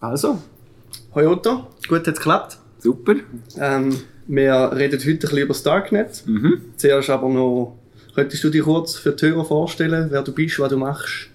[0.00, 0.38] Also,
[1.12, 2.58] hoi Otto, gut hat es geklappt.
[2.78, 3.16] Super.
[3.58, 6.22] Ähm, wir reden heute ein bisschen über das Darknet.
[6.24, 6.60] Mhm.
[6.76, 7.76] Zuerst aber noch,
[8.14, 11.30] könntest du dich kurz für die Hörer vorstellen, wer du bist, was du machst?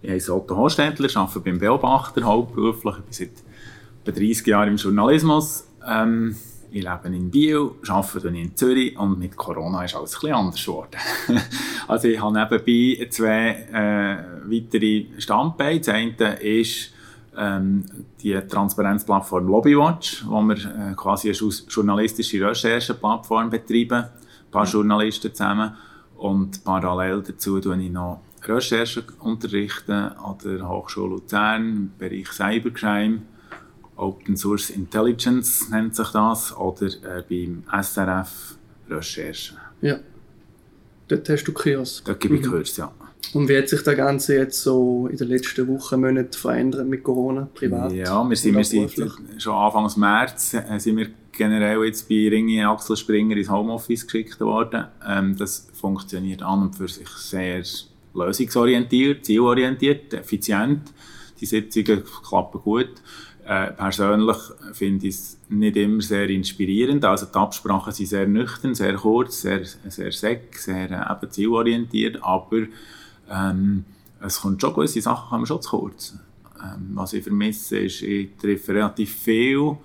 [0.00, 2.94] Ich heiße Otto Horstädtler, arbeite beim Beobachter hauptberuflich.
[3.10, 3.34] Ich bin
[4.04, 5.66] seit 30 Jahren im Journalismus.
[5.84, 6.36] Ähm,
[6.70, 10.64] ich lebe in Biel, arbeite in Zürich und mit Corona ist alles ein bisschen anders
[10.64, 10.96] geworden.
[11.88, 14.16] also ich habe nebenbei zwei äh,
[14.48, 15.80] weitere Standbeine.
[15.80, 16.93] Das eine ist
[17.36, 17.84] ähm,
[18.22, 25.74] die Transparenzplattform Lobbywatch, wo wir äh, quasi eine journalistische Rechercheplattform betreiben, ein paar Journalisten zusammen.
[26.16, 33.22] Und parallel dazu tue ich noch Recherche unterrichten an der Hochschule Luzern im Bereich Cybercrime,
[33.96, 38.56] Open Source Intelligence nennt sich das, oder äh, beim SRF
[38.90, 39.54] Recherche.
[39.80, 39.98] Ja,
[41.08, 42.02] dort hast du Kurs.
[42.04, 42.50] Dort gebe ich mhm.
[42.50, 42.92] Kurs, ja.
[43.32, 47.02] Und wie hat sich das Ganze jetzt so in den letzten Wochen, Monaten verändert mit
[47.02, 47.92] Corona, privat?
[47.92, 48.92] Ja, wir sind, wir sind
[49.38, 54.40] schon Anfang März äh, sind wir generell jetzt bei Ringi Axel Springer ins Homeoffice geschickt
[54.40, 54.86] worden.
[55.06, 57.62] Ähm, das funktioniert an und für sich sehr
[58.14, 60.92] lösungsorientiert, zielorientiert, effizient.
[61.40, 62.90] Die Sitzungen klappen gut.
[63.46, 64.38] Äh, persönlich
[64.72, 67.04] finde ich es nicht immer sehr inspirierend.
[67.04, 72.22] Also die Absprachen sind sehr nüchtern, sehr kurz, sehr, sehr sec, sehr äh, eben zielorientiert,
[72.22, 72.62] aber
[73.30, 73.84] ähm,
[74.20, 76.16] es kommt schon gewisse Sachen kann man schon zu kurz.
[76.62, 79.76] Ähm, was ich vermisse ist, ich treffe relativ viel,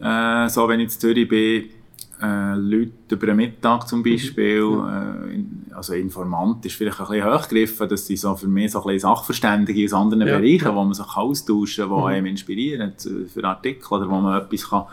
[0.00, 1.70] äh, so wenn ich in Zürich bin,
[2.22, 5.66] äh, Leute über den Mittag zum Beispiel, mhm.
[5.70, 8.84] äh, also Informant ist vielleicht ein bisschen hochgegriffen, dass sie so für mich so ein
[8.84, 10.38] bisschen Sachverständige aus anderen ja.
[10.38, 12.06] Bereichen, wo man sich austauschen kann, die mhm.
[12.06, 12.92] einem inspirieren
[13.26, 14.84] für Artikel oder wo man etwas kann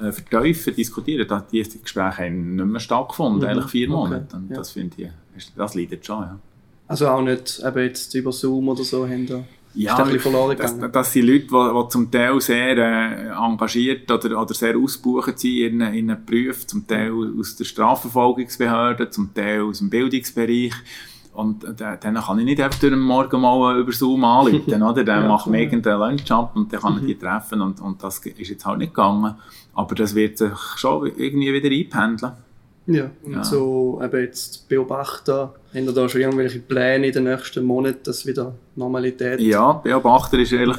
[0.00, 3.46] äh, vertiefen, diskutieren, da diese Gespräche haben nicht mehr stattgefunden, mhm.
[3.48, 4.26] eigentlich vier Monate.
[4.26, 4.36] Okay.
[4.36, 4.56] Und ja.
[4.56, 6.38] das finde ich, das leidet schon, ja.
[6.88, 9.44] Also auch nicht eben jetzt über Zoom oder so haben da
[9.74, 14.76] ja, das, das, sind Leute, die, die zum Teil sehr äh, engagiert oder, oder sehr
[14.76, 19.88] ausgebucht sind in, in einem Beruf, zum Teil aus der Strafverfolgungsbehörde, zum Teil aus dem
[19.90, 20.72] Bildungsbereich.
[21.34, 25.04] Und äh, dann kann ich nicht einfach durch den Morgen mal über Zoom anrufen, oder?
[25.04, 27.06] Dann ja, macht man irgendeinen Lunch-Up und dann kann ich mhm.
[27.06, 29.36] die treffen und, und das ist jetzt halt nicht gegangen.
[29.74, 32.32] Aber das wird sich schon irgendwie wieder einpendeln.
[32.88, 33.44] Ja, und ja.
[33.44, 38.26] so eben jetzt Beobachter, haben ihr da schon irgendwelche Pläne in den nächsten Monaten, dass
[38.26, 40.78] wieder Normalität Ja, Beobachter ist ehrlich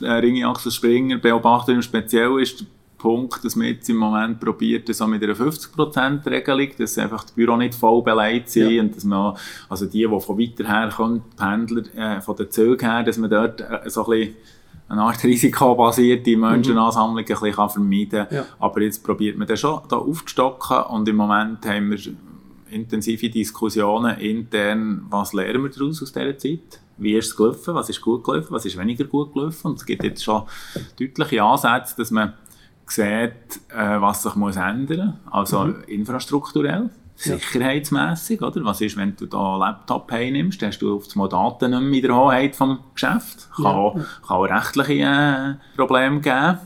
[0.00, 1.18] der äh, Ringi Axel Springer.
[1.18, 2.66] Beobachter im Speziell ist der
[2.96, 7.56] Punkt, dass man jetzt im Moment probiert, so mit einer 50%-Regelung, dass einfach die Büro
[7.58, 8.82] nicht voll beleidigt sind ja.
[8.82, 9.36] und dass man,
[9.68, 13.28] also die, die von weiter her kommen, Pendler äh, von den Zügen her, dass man
[13.28, 14.36] dort äh, so ein bisschen
[14.90, 18.36] eine Art risikobasierte Menschenansammlung ein bisschen vermeiden kann.
[18.36, 18.44] Ja.
[18.58, 21.98] Aber jetzt probiert man das schon da aufzustocken und im Moment haben wir
[22.70, 26.80] intensive Diskussionen intern, was lernen wir daraus aus dieser Zeit?
[26.98, 27.74] Wie ist es gelaufen?
[27.74, 28.48] Was ist gut gelaufen?
[28.50, 29.68] Was ist weniger gut gelaufen?
[29.68, 30.42] Und es gibt jetzt schon
[30.98, 32.34] deutliche Ansätze, dass man
[32.86, 35.84] sieht, äh, was sich muss ändern muss, also mhm.
[35.86, 36.90] infrastrukturell
[37.22, 38.64] sicherheitsmässig, oder?
[38.64, 42.00] Was ist, wenn du da einen Laptop heimnimmst, hast du auf das Daten nicht mehr
[42.00, 43.48] in der Hoheit vom Geschäft.
[43.54, 43.70] Kann, ja.
[43.70, 46.58] auch, kann auch rechtliche äh, Probleme geben.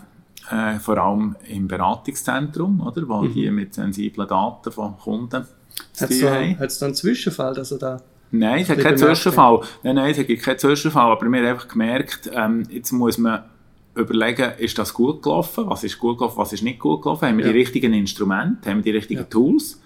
[0.50, 3.08] Äh, vor allem im Beratungszentrum, oder?
[3.08, 3.32] Wo mhm.
[3.32, 5.46] die mit sensiblen Daten von Kunden
[6.00, 8.00] hat es da, einen Zwischenfall, also da
[8.30, 9.60] Nein, es hat keinen Zwischenfall.
[9.84, 11.12] Nein, nein, es hat keinen Zwischenfall.
[11.12, 13.44] Aber wir haben einfach gemerkt, ähm, jetzt muss man
[13.94, 15.64] überlegen, ist das gut gelaufen?
[15.68, 16.38] Was ist gut gelaufen?
[16.38, 17.28] Was ist nicht gut gelaufen?
[17.28, 17.52] Haben wir ja.
[17.52, 18.68] die richtigen Instrumente?
[18.68, 19.26] Haben wir die richtigen ja.
[19.26, 19.80] Tools?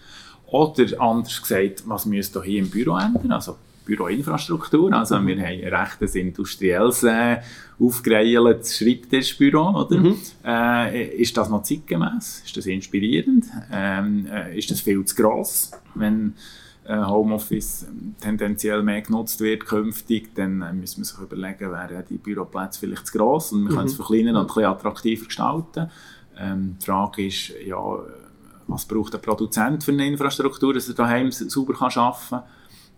[0.50, 3.32] Oder anders gesagt, was müsste hier im Büro ändern?
[3.32, 4.92] Also Büroinfrastruktur.
[4.92, 5.26] Also mhm.
[5.26, 7.38] wir haben ein recht industrielles, äh,
[7.80, 9.82] aufgereihtes Schreibtischbüro.
[9.82, 9.96] Oder?
[9.96, 10.16] Mhm.
[10.44, 12.42] Äh, ist das noch zeitgemäß?
[12.44, 13.46] Ist das inspirierend?
[13.72, 15.70] Ähm, äh, ist das viel zu gross?
[15.94, 16.34] Wenn
[16.84, 17.86] äh, Homeoffice
[18.20, 23.06] tendenziell mehr genutzt wird künftig, dann äh, müssen wir sich überlegen, wären die Büroplätze vielleicht
[23.06, 23.74] zu gross und wir mhm.
[23.74, 25.90] können es verkleinern und ein bisschen attraktiver gestalten.
[26.38, 27.98] Ähm, die Frage ist, ja,
[28.68, 32.42] was braucht der Produzent für eine Infrastruktur, dass er daheim sauber kann arbeiten kann.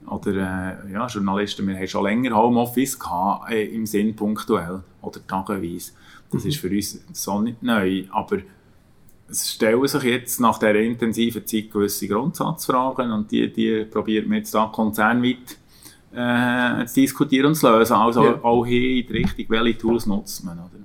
[0.06, 0.32] Oder
[0.86, 5.92] äh, ja, Journalisten, wir haben schon länger Homeoffice gehabt, äh, im Sinn punktuell oder tageweise.
[6.32, 6.50] Das mhm.
[6.50, 8.38] ist für uns so nicht neu, aber
[9.28, 14.38] es stellen sich jetzt nach dieser intensiven Zeit gewisse Grundsatzfragen und die, die probiert man
[14.38, 15.58] jetzt da konzernweit
[16.12, 17.94] äh, zu diskutieren und zu lösen.
[17.94, 18.40] Also ja.
[18.42, 20.58] auch hier in die Richtung, welche Tools nutzt man.
[20.58, 20.82] Oder?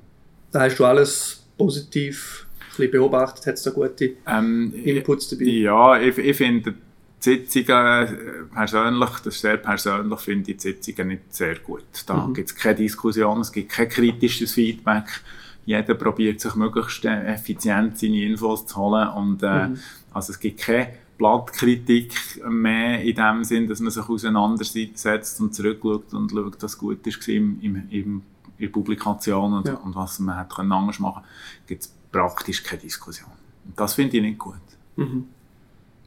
[0.52, 2.45] Da hast du alles positiv
[2.76, 3.48] bisschen beobachtet?
[3.48, 5.46] Hat es da gute ähm, Inputs dabei?
[5.46, 6.78] Ja, ich, ich finde die
[7.20, 8.08] Sitzungen äh,
[8.54, 11.86] persönlich, das ist sehr persönlich, finde ich die Sitzungen nicht sehr gut.
[12.06, 12.34] Da mhm.
[12.34, 15.22] gibt es keine Diskussion, es gibt kein kritisches Feedback.
[15.66, 19.80] Jeder probiert sich möglichst äh, effizient seine Infos zu holen und äh, mhm.
[20.14, 26.14] also es gibt keine Blattkritik mehr in dem Sinn, dass man sich auseinandersetzt und zurückschaut
[26.14, 28.22] und schaut, was gut ist im, im, im
[28.58, 29.76] in Publikationen und, ja.
[29.76, 33.30] und was man hätte anders machen können, gibt es praktisch keine Diskussion.
[33.66, 34.56] Und das finde ich nicht gut.
[34.96, 35.26] Mhm.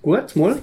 [0.00, 0.62] Gut, mal.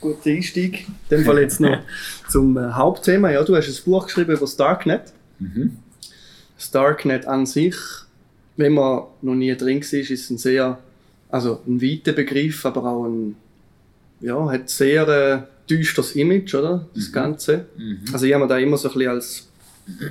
[0.00, 0.86] Guter Einstieg.
[0.88, 1.78] In dem Fall jetzt noch
[2.28, 3.30] zum äh, Hauptthema.
[3.30, 5.12] Ja, du hast ein Buch geschrieben über das Darknet.
[5.38, 5.78] Mhm.
[6.56, 7.76] Das Darknet an sich,
[8.56, 10.78] wenn man noch nie drin war, ist ein sehr,
[11.30, 13.36] also ein weiter Begriff, aber auch ein,
[14.20, 16.86] ja, hat sehr äh, düsteres Image, oder?
[16.94, 17.12] Das mhm.
[17.12, 17.66] Ganze.
[17.76, 18.00] Mhm.
[18.12, 19.48] Also ich habe mir da immer so ein bisschen als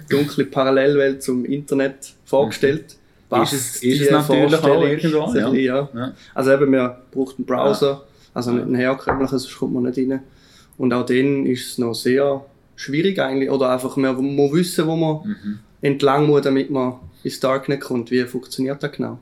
[0.10, 2.98] dunkle Parallelwelt zum Internet vorgestellt.
[3.31, 3.44] Mhm.
[3.44, 5.54] Ist es, ist es natürlich auch irgendwo, ja.
[5.54, 5.89] ja.
[5.94, 6.13] ja.
[6.33, 10.22] Also eben, man braucht einen Browser, also nicht einen herkömmlichen, sonst kommt man nicht rein.
[10.78, 12.44] Und auch dann ist es noch sehr
[12.75, 15.60] schwierig eigentlich, oder einfach, man muss wissen, wo man mhm.
[15.81, 18.12] entlang muss, damit man ins Darknet kommt.
[18.12, 19.19] Wie funktioniert das genau?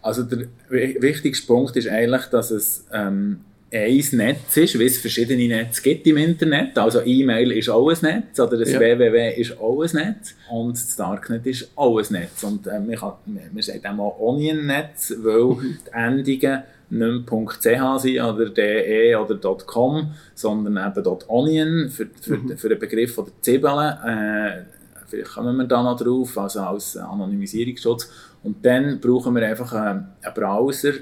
[0.00, 3.40] Also der wichtigste Punkt ist eigentlich, dass es ähm,
[3.72, 6.76] ein Netz ist, wie es verschiedene Netze gibt im Internet.
[6.76, 8.78] Also E-Mail ist auch ein Netz oder das ja.
[8.78, 12.44] www ist auch ein Netz und das Darknet ist auch ein Netz.
[12.44, 16.22] Und äh, man, kann, man sagt auch Onion-Netz, weil mhm.
[16.24, 22.58] die Endungen nicht .ch sind oder .de oder .com, sondern eben .onion für, für, mhm.
[22.58, 23.98] für den Begriff der Zwiebeln.
[24.06, 24.64] Äh,
[25.08, 28.10] vielleicht kommen wir da noch drauf, also als Anonymisierungsschutz.
[28.42, 30.92] Und dann brauchen wir einfach einen, einen Browser,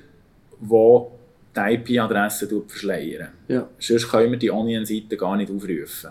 [0.60, 1.06] der
[1.56, 3.28] die IP-Adresse verschleiern.
[3.48, 3.68] Ja.
[3.78, 6.10] Sonst können wir die Onion-Seite gar nicht aufrufen.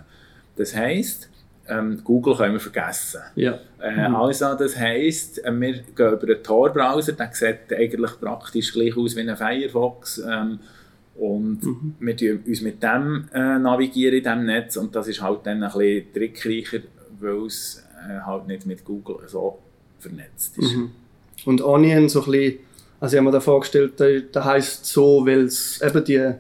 [0.56, 1.30] Das heisst,
[1.70, 3.22] ähm, Google können wir vergessen.
[3.36, 3.60] Ja.
[3.82, 4.16] Äh, mhm.
[4.16, 9.16] Also das heisst, äh, wir gehen über einen Tor-Browser, der sieht eigentlich praktisch gleich aus
[9.16, 10.22] wie ein Firefox.
[10.28, 10.60] Ähm,
[11.16, 11.96] und mhm.
[12.00, 15.62] wir navigieren uns mit dem äh, navigieren in diesem Netz und das ist halt dann
[15.64, 16.80] ein bisschen trickreicher,
[17.20, 19.60] weil es äh, halt nicht mit Google so
[20.00, 20.76] vernetzt ist.
[20.76, 20.92] Mhm.
[21.46, 22.60] Und Onion so ein bisschen
[23.00, 26.34] also ich habe mir da vorgestellt, der, der heisst so, weil es eben die...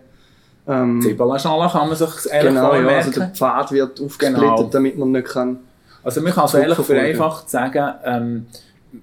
[0.68, 4.70] Ähm, Zwiebelschale kann man sich ehrlich Genau, ja, also der Pfad wird aufgesplittet, genau.
[4.72, 5.60] damit man nicht kann...
[6.04, 8.46] Also man kann es ehrlich vereinfacht sagen, ähm,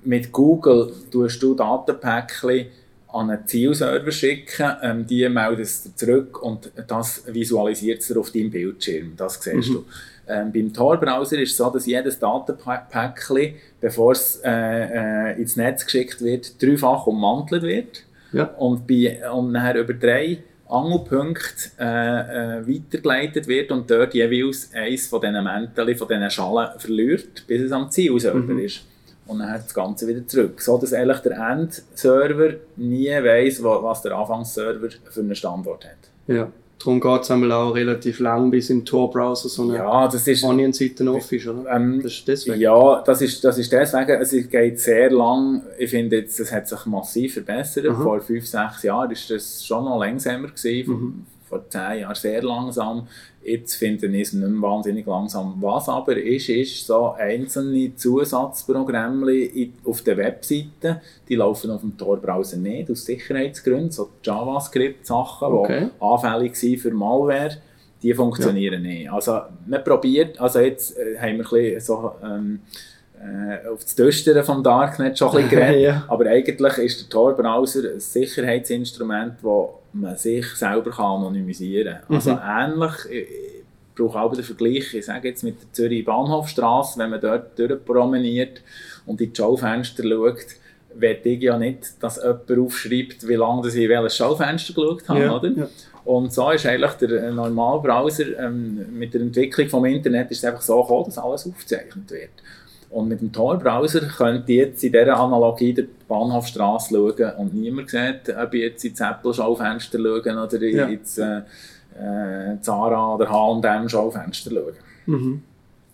[0.04, 2.66] mit Google tust du Datenpäckchen
[3.08, 8.50] an einen Zielserver schicken, ähm, die melden es zurück und das visualisiert es auf deinem
[8.50, 9.74] Bildschirm, das siehst mhm.
[9.74, 9.84] du.
[10.28, 15.84] Ähm, beim Tor-Browser ist es so, dass jedes Datenpäckchen, bevor es äh, äh, ins Netz
[15.84, 18.02] geschickt wird, dreifach ummantelt wird.
[18.32, 18.44] Ja.
[18.58, 20.38] Und, bei, und nachher über drei
[20.68, 26.78] Angelpunkte äh, äh, weitergeleitet wird und dort jeweils eins von diesen Mänteln, von diesen Schalen
[26.78, 28.58] verliert, bis es am Zielserver mhm.
[28.58, 28.84] ist.
[29.26, 30.60] Und dann das Ganze wieder zurück.
[30.60, 36.10] So dass eigentlich der Endserver nie weiss, was der Anfangsserver für einen Standort hat.
[36.26, 36.48] Ja.
[36.78, 40.08] Darum geht es auch relativ lang, bis im Tor-Browser so eine ja,
[40.44, 41.70] Onion-Seite off ist, oder?
[41.70, 42.60] Ähm, das ist deswegen?
[42.60, 44.10] Ja, das ist, das ist deswegen.
[44.10, 45.62] Es geht sehr lang.
[45.78, 47.86] Ich finde, jetzt, das hat sich massiv verbessert.
[47.88, 48.02] Aha.
[48.02, 50.48] Vor fünf, sechs Jahren war das schon noch langsamer.
[50.48, 50.92] Gewesen.
[50.92, 53.06] Mhm vor zehn Jahren sehr langsam.
[53.46, 55.54] Jetzt finde ich es nicht mehr wahnsinnig langsam.
[55.60, 59.48] Was aber ist, ist so einzelne Zusatzprogramme
[59.84, 65.86] auf der Webseite, die laufen auf dem Tor-Browser nicht, aus Sicherheitsgründen, so JavaScript-Sachen, okay.
[65.86, 67.58] die anfällig sind für Malware,
[68.02, 68.90] die funktionieren ja.
[68.90, 69.12] nicht.
[69.12, 72.12] Also man probiert, also jetzt äh, haben wir ein bisschen so...
[72.22, 72.60] Ähm,
[73.18, 76.04] äh, auf das Düstere vom Darknet schon ein bisschen geredet, ja.
[76.08, 79.68] aber eigentlich ist der Tor-Browser ein Sicherheitsinstrument, das
[80.00, 82.16] man sich selber kann anonymisieren kann.
[82.16, 82.40] Also mhm.
[82.44, 83.26] ähnlich, ich
[83.94, 88.62] brauche auch den Vergleich, ich sage jetzt mit der Zürich Bahnhofstrasse, wenn man dort durchpromeniert
[89.06, 90.46] und in die Schaufenster schaut,
[90.94, 95.20] will ich ja nicht, dass jemand aufschreibt, wie lange ich in welches Schaufenster geschaut habe,
[95.20, 95.50] ja, oder?
[95.50, 95.68] Ja.
[96.04, 100.44] Und so ist eigentlich der normale Browser, ähm, mit der Entwicklung des Internet ist es
[100.44, 102.30] einfach so gekommen, dass alles aufgezeichnet wird.
[102.90, 107.90] Und mit dem Tor-Browser könnt ihr jetzt in dieser Analogie der Bahnhofstrasse schauen und niemand
[107.90, 110.86] sieht, ob ihr jetzt ins Apple-Schaufenster schauen oder ja.
[110.86, 111.38] ins äh,
[111.98, 114.74] äh, Zara oder H&M-Schaufenster schauen.
[115.06, 115.42] Mhm.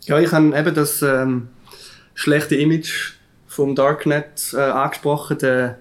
[0.02, 1.48] Ja, ich habe eben das ähm,
[2.14, 3.14] schlechte Image
[3.46, 5.38] vom Darknet äh, angesprochen.
[5.38, 5.78] Der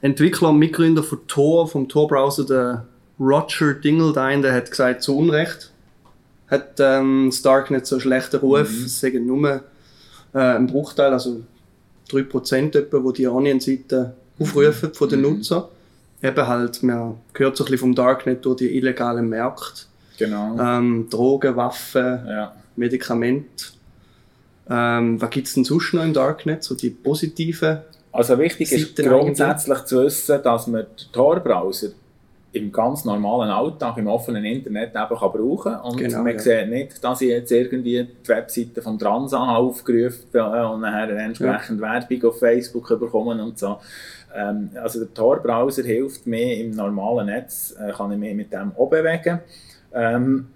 [0.00, 2.86] Entwickler und Mitgründer von Tor, vom Tor-Browser, der
[3.18, 5.72] Roger Dingledine, der hat gesagt, zu Unrecht
[6.48, 8.70] hat ähm, das Darknet so einen schlechten Ruf.
[8.70, 8.84] Mhm.
[8.84, 9.64] Es sagen nur
[10.34, 11.42] äh, ein Bruchteil, also
[12.10, 15.36] 3% etwa, wo die Onion-Seiten aufrufen von den mhm.
[15.36, 15.64] Nutzern.
[16.22, 19.82] Eben halt, man gehört so ein bisschen vom Darknet durch die illegalen Märkte.
[20.18, 20.56] Genau.
[20.58, 22.54] Ähm, Drogen, Waffen, ja.
[22.76, 23.66] Medikamente.
[24.68, 26.62] Ähm, was gibt es denn sonst noch im Darknet?
[26.64, 27.78] So die positiven
[28.12, 29.86] Also wichtig Seiten ist grundsätzlich eigentlich?
[29.86, 31.88] zu wissen, dass man Tor-Browser
[32.54, 36.38] im ganz normalen Alltag, im offenen Internet eben kann brauchen Und genau, man ja.
[36.38, 41.80] sieht nicht, dass ich jetzt irgendwie die Webseite vom Transa aufgerufen habe und nachher entsprechend
[41.80, 41.92] ja.
[41.92, 43.78] Werbung auf Facebook bekommen und so.
[44.32, 48.70] Ähm, also der Tor-Browser hilft mir im normalen Netz, äh, kann ich mich mit dem
[48.78, 49.40] auch bewegen.
[49.92, 50.46] Ähm,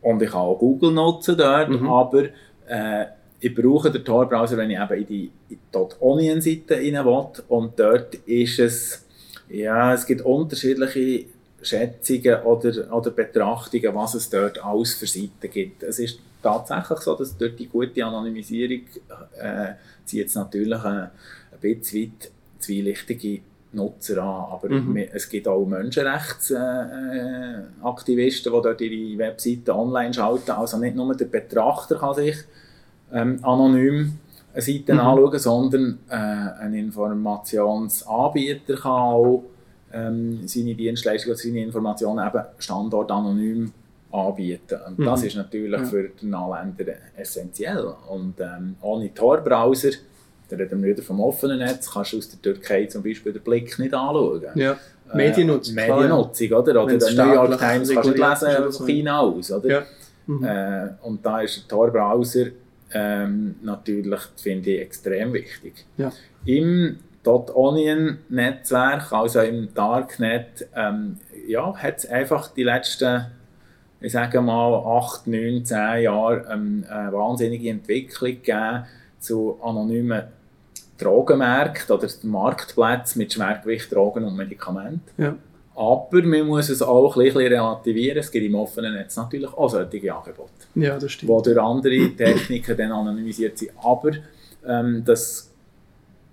[0.00, 1.86] und ich kann auch Google nutzen dort, mhm.
[1.86, 2.24] aber
[2.66, 3.04] äh,
[3.40, 7.26] ich brauche den Tor-Browser, wenn ich eben in die, in die .onion-Seite rein will.
[7.48, 9.06] Und dort ist es,
[9.50, 11.26] ja, es gibt unterschiedliche
[11.62, 15.82] Schätzungen oder, oder Betrachtungen, was es dort alles für Seiten gibt.
[15.82, 18.80] Es ist tatsächlich so, dass durch die gute Anonymisierung
[19.38, 19.72] äh,
[20.04, 21.10] zieht es natürlich ein, ein
[21.60, 23.40] bisschen weit zwielichtige
[23.72, 24.52] Nutzer an.
[24.52, 24.96] Aber mhm.
[25.12, 30.52] es gibt auch Menschenrechtsaktivisten, äh, die dort ihre Webseiten online schalten.
[30.52, 32.36] Also nicht nur der Betrachter kann sich
[33.12, 34.18] ähm, anonym
[34.56, 35.00] Seite mhm.
[35.00, 39.44] anschauen, sondern äh, ein Informationsanbieter kann auch
[39.92, 43.72] ähm, seine Dienstleistungen oder seine Informationen eben standortanonym
[44.12, 44.78] anbieten.
[44.86, 45.04] Und mhm.
[45.04, 45.86] das ist natürlich ja.
[45.86, 47.94] für den Anwender essentiell.
[48.08, 49.90] Und ähm, ohne Tor-Browser,
[50.48, 53.42] da reden wir wieder vom offenen Netz, kannst du aus der Türkei zum Beispiel den
[53.42, 54.42] Blick nicht anschauen.
[54.54, 54.76] Ja.
[55.12, 55.74] Äh, Mediennutzung.
[55.74, 56.84] Mediennutzung, oder?
[56.84, 59.68] Oder der New York Times kannst du nicht lesen von China aus, oder?
[59.68, 59.82] Ja.
[60.26, 60.44] Mhm.
[60.44, 62.46] Äh, und da ist der Tor-Browser
[62.92, 65.84] ähm, natürlich, finde ich, extrem wichtig.
[65.96, 66.12] Ja.
[66.44, 73.26] Im .onion-Netzwerk, also im Darknet, ähm, ja, hat es einfach die letzten,
[74.00, 78.84] ich sage mal, 8, 9, 10 Jahre ähm, eine wahnsinnige Entwicklung gegeben
[79.18, 80.22] zu anonymen
[80.98, 85.22] Drogenmärkten oder Marktplätzen mit Schwergewicht, Drogen und Medikamenten.
[85.22, 85.34] Ja.
[85.80, 88.18] Aber man muss es auch ein bisschen relativieren.
[88.18, 90.50] Es gibt im offenen Netz natürlich auch solche Angebote.
[90.74, 91.30] Ja, das stimmt.
[91.30, 93.70] Die durch andere Techniken dann anonymisiert sind.
[93.82, 94.10] Aber
[94.66, 95.50] ähm, das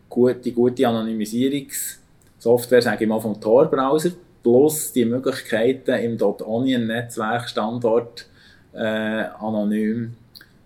[0.10, 4.10] gut, die gute Anonymisierungssoftware, sage ich mal, vom Tor-Browser,
[4.44, 8.28] plus die Möglichkeiten im .onion-Netzwerk-Standort
[8.74, 10.14] äh, anonym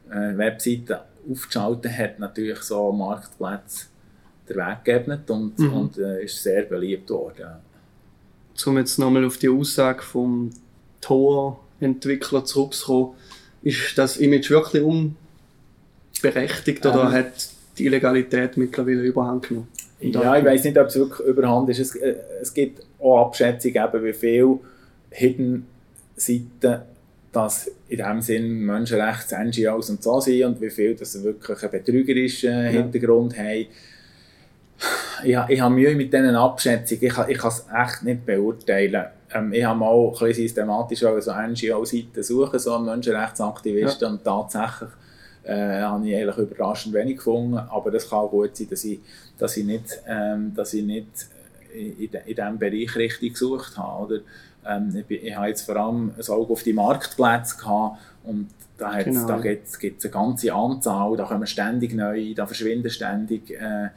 [0.09, 0.97] äh, Webseiten
[1.29, 3.89] aufzuschalten, hat natürlich so Marktplätze
[4.49, 5.73] der Weg geebnet und, mhm.
[5.73, 7.69] und äh, ist sehr beliebt worden.
[8.67, 10.51] Um jetzt nochmal auf die Aussage vom
[11.01, 13.15] Tor-Entwickler zurückzukommen,
[13.63, 19.67] ist das Image wirklich unberechtigt oder ähm, hat die Illegalität mittlerweile überhand genommen.
[20.01, 21.79] Ja, ich weiß nicht, ob es wirklich überhand ist.
[21.79, 24.59] Es, äh, es gibt auch Abschätzungen, wie viele
[25.11, 25.67] Hidden
[26.15, 26.81] Seiten
[27.31, 32.51] das in dem Sinn Menschenrechts-NGOs und so sind und wie viel das wirklich einen betrügerischen
[32.51, 32.69] ja.
[32.69, 33.67] Hintergrund haben.
[35.23, 37.03] Ich, ich habe Mühe mit diesen Abschätzungen.
[37.03, 39.05] Ich, ich kann es echt nicht beurteilen.
[39.33, 44.13] Ähm, ich habe mal ein bisschen systematisch so NGO-Seiten suchen, so Menschenrechtsaktivisten ja.
[44.13, 44.89] und tatsächlich
[45.43, 47.57] äh, habe ich eigentlich überraschend wenig gefunden.
[47.57, 48.99] Aber es kann gut sein, dass ich,
[49.37, 51.27] dass ich nicht, ähm, dass ich nicht
[51.73, 54.05] in, in diesem Bereich richtig gesucht habe.
[54.05, 54.19] Oder?
[54.65, 59.01] Ähm, ich, ich habe jetzt vor allem ein Auge auf die Marktplätze gehabt und da,
[59.03, 59.27] genau.
[59.27, 63.51] da gibt es eine ganze Anzahl, da kommen ständig neue, da verschwinden ständig.
[63.51, 63.89] Äh,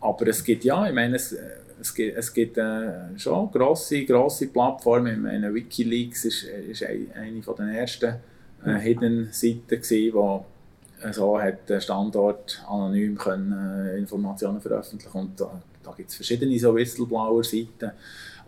[0.00, 1.36] aber es gibt ja, ich meine, es,
[1.80, 5.14] es gibt, es gibt äh, schon grosse, grosse Plattformen.
[5.14, 8.16] Ich meine, Wikileaks ist, ist eine von den ersten
[8.62, 10.12] eine Hidden-Seite, die
[11.12, 16.58] so hat der Standort anonym können, äh, Informationen veröffentlichen und da, da gibt es verschiedene
[16.58, 17.92] so Whistleblower-Seiten,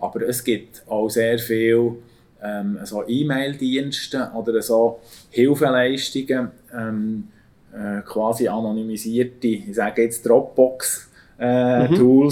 [0.01, 1.97] aber es gibt auch sehr viele
[2.43, 5.01] ähm, so E-Mail-Dienste oder so
[5.31, 7.29] Hilfeleistungen, ähm,
[7.73, 11.08] äh, quasi anonymisierte, ich sage jetzt Dropbox-Tools,
[11.39, 12.31] äh, mhm.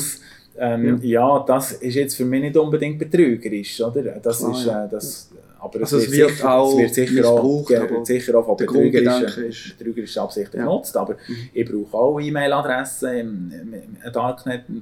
[0.58, 1.36] Ähm, ja.
[1.38, 1.44] ja.
[1.46, 4.02] das ist jetzt für mich nicht unbedingt betrügerisch, oder?
[4.02, 7.68] Das ah, ist, äh, das, aber also es, wird, sicher, auch es wird sicher auch,
[7.68, 10.64] wird sicher auch von betrügerischen, betrügerischen Absichten ja.
[10.64, 11.36] genutzt, aber mhm.
[11.52, 13.52] ich brauche auch E-Mail-Adressen,
[14.02, 14.12] eine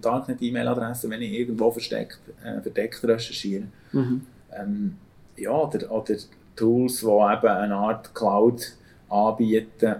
[0.00, 3.64] Darknet-E-Mail-Adresse, wenn ich irgendwo versteckt, äh, verdeckt recherchiere.
[3.92, 4.20] Mhm.
[4.52, 4.96] Ähm,
[5.36, 6.14] ja, oder, oder
[6.54, 8.74] Tools, die eben eine Art Cloud
[9.08, 9.96] anbieten,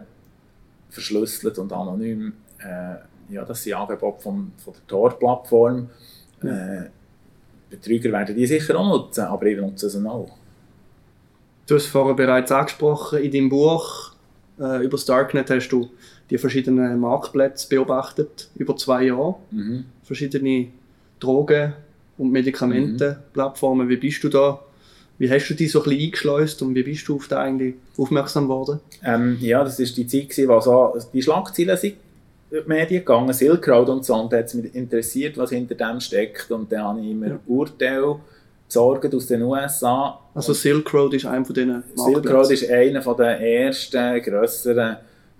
[0.90, 2.32] verschlüsselt und anonym.
[2.58, 2.96] Äh,
[3.28, 5.88] ja, das sind Angebote von, von der Tor-Plattform.
[6.42, 6.82] Ja.
[6.82, 6.90] Äh,
[7.70, 10.30] Betrüger werden die sicher auch nutzen, aber ich nutze sie auch.
[11.66, 14.12] Du hast vorher bereits angesprochen, in deinem Buch
[14.60, 15.88] äh, über das Darknet hast du
[16.30, 19.36] die verschiedenen Marktplätze beobachtet, über zwei Jahre.
[19.50, 19.84] Mhm.
[20.02, 20.68] Verschiedene
[21.18, 21.72] Drogen-
[22.18, 23.86] und Medikamentenplattformen.
[23.86, 23.90] Mhm.
[23.90, 24.60] Wie bist du da?
[25.18, 27.74] Wie hast du die so ein bisschen eingeschleust und wie bist du auf da eigentlich
[27.96, 28.80] aufmerksam geworden?
[29.04, 31.94] Ähm, ja, das war die Zeit, wo so die Schlagzeilen sind
[32.62, 35.74] die Medien gegangen, Silk Road und so, und da hat es mich interessiert, was hinter
[35.74, 36.50] dem steckt.
[36.50, 37.38] Und dann habe ich immer ja.
[37.46, 38.16] Urteile
[38.66, 40.18] besorgt aus den USA.
[40.34, 44.96] Also Silk Road ist einer von diesen Silk Road ist einer von den ersten grösseren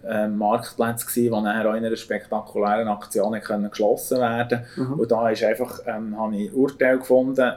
[0.07, 4.95] äh, Marktplätze gewesen, die nachher auch in einer spektakulären Aktion können geschlossen werden mhm.
[4.95, 7.53] Und da ist einfach, ähm, habe ich Urteil gefunden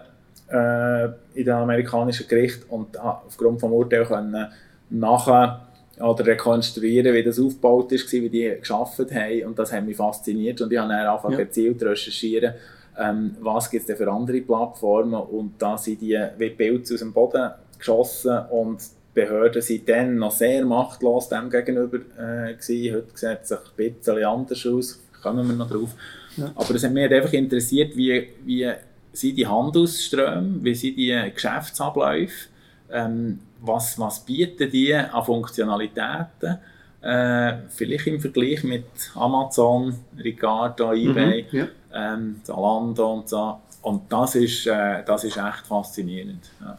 [0.50, 4.48] äh, in den amerikanischen Gericht und aufgrund des Urteils können
[4.90, 5.67] nachher
[6.00, 10.62] oder rekonstruieren, wie das aufgebaut ist, wie die geschafft haben und das hat mich fasziniert
[10.62, 11.46] und ich habe dann angefangen ja.
[11.46, 12.54] gezielt zu recherchieren
[12.98, 17.00] ähm, was gibt es denn für andere Plattformen und da sind die wie Pilze aus
[17.00, 18.82] dem Boden geschossen und
[19.14, 22.96] Behörden sind dann noch sehr machtlos dem gegenüber äh, gewesen.
[22.96, 25.96] Heute sieht es sich ein bisschen anders aus, kommen wir noch drauf.
[26.36, 26.52] Ja.
[26.56, 28.72] Aber es hat mich einfach interessiert, wie, wie
[29.14, 32.50] sind die Handelsströme, wie sind die Geschäftsabläufe,
[32.92, 36.58] ähm, was, was bieten die an Funktionalitäten,
[37.02, 41.68] äh, vielleicht im Vergleich mit Amazon, Ricardo, eBay, mhm, ja.
[41.94, 43.58] ähm, Zalando und so.
[43.82, 46.50] Und das ist, äh, das ist echt faszinierend.
[46.60, 46.78] Ja.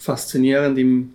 [0.00, 1.14] Faszinierend im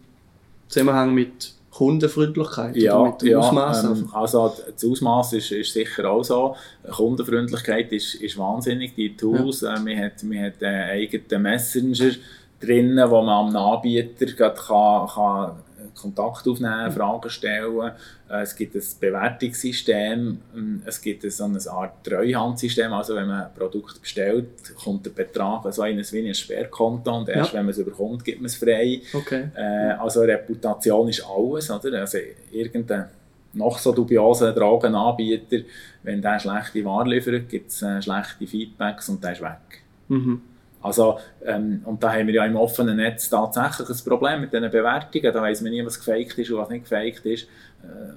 [0.68, 3.84] Zusammenhang mit Kundenfreundlichkeit ja, mit dem ja, Ausmaß?
[3.84, 6.56] Ähm, also das Ausmaß ist, ist sicher auch so.
[6.90, 8.96] Kundenfreundlichkeit ist, ist wahnsinnig.
[8.96, 9.76] Die Tools, ja.
[9.76, 12.12] äh, man hat, man hat einen eigenen Messenger
[12.60, 15.58] drin, wo man am Anbieter kann, kann
[15.98, 17.92] Kontakt aufnehmen, Fragen stellen.
[18.30, 23.44] Äh, es gibt ein Bewertungssystem, ähm, es gibt so eine Art Treuhandsystem, also wenn man
[23.44, 27.60] ein Produkt bestellt, kommt der Betrag also in ein, ein Sperrkonto und erst ja.
[27.60, 29.02] wenn man es überkommt, gibt man es frei.
[29.14, 29.50] Okay.
[29.56, 32.00] Äh, also Reputation ist alles, oder?
[32.00, 32.20] Also
[32.52, 33.10] irgendein
[33.54, 35.66] noch so dubiosen Drogenanbieter,
[36.04, 39.84] wenn der schlechte Ware liefert, gibt es äh, schlechte Feedbacks und der ist weg.
[40.10, 40.42] Mhm.
[40.88, 44.72] Also, ähm, und da haben wir ja im offenen Netz tatsächlich ein Problem mit diesen
[44.72, 45.34] Bewertungen.
[45.34, 47.44] Da weiß man nie, was gefaked ist und was nicht gefaked ist.
[47.84, 48.14] Äh,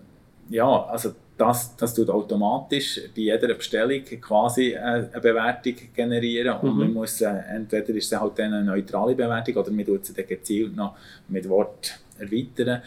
[0.50, 6.80] ja, also das, das tut automatisch bei jeder Bestellung quasi eine Bewertung generieren und mhm.
[6.80, 10.26] man muss, äh, entweder ist es halt eine neutrale Bewertung oder man tut sie dann
[10.26, 10.96] gezielt noch
[11.28, 12.82] mit Wort erweitern.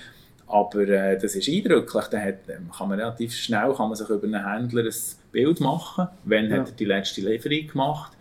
[0.46, 2.46] Aber äh, das ist eindrücklich, da hat,
[2.78, 4.94] kann man relativ schnell kann man sich über einen Händler ein
[5.32, 6.58] Bild machen, wenn ja.
[6.58, 8.12] hat er die letzte Lieferung gemacht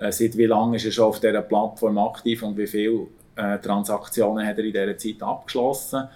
[0.00, 3.58] äh, seit wie lange ist er schon auf dieser Plattform aktiv und wie viele äh,
[3.58, 6.08] Transaktionen hat er in dieser Zeit abgeschlossen.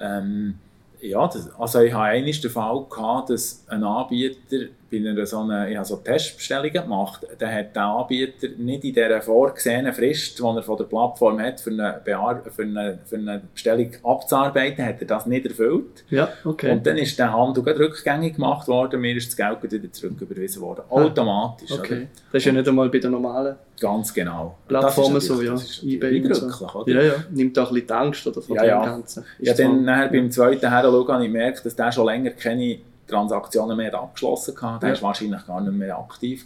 [0.00, 0.54] Ähm,
[1.00, 5.40] ja, das, also ich hatte einmal den Fall gehabt, dass ein Anbieter bei einer so
[5.40, 10.38] einer, ich habe so Testbestellungen gemacht, dann hat der Anbieter nicht in dieser vorgesehenen Frist,
[10.38, 14.84] die er von der Plattform hat, für eine, Bear für eine, für eine Bestellung abzuarbeiten,
[14.84, 16.04] hat er das nicht erfüllt.
[16.08, 16.72] Ja, okay.
[16.72, 20.82] Und dann ist der Handel rückgängig gemacht worden, mir ist das Geld wieder zurücküberwiesen worden.
[20.88, 21.70] Ah, Automatisch.
[21.72, 21.94] Okay.
[21.94, 22.06] Oder?
[22.32, 24.58] Das ist ja nicht einmal bei den normalen Ganz genau.
[24.66, 25.54] Plattformen so, ja.
[25.84, 26.92] eBay eindrücklich, oder?
[26.92, 27.14] Ja, ja.
[27.30, 28.84] Nimmt auch ein bisschen die Angst oder, von ja, dem ja.
[28.84, 29.24] Ganzen.
[29.38, 32.78] Ist ja, dann nachher beim zweiten Heranschauen habe ich gemerkt, dass der schon länger keine
[33.08, 34.86] Transaktionen mehr abgeschlossen hatte.
[34.86, 35.02] Der ja.
[35.02, 36.44] war wahrscheinlich gar nicht mehr aktiv.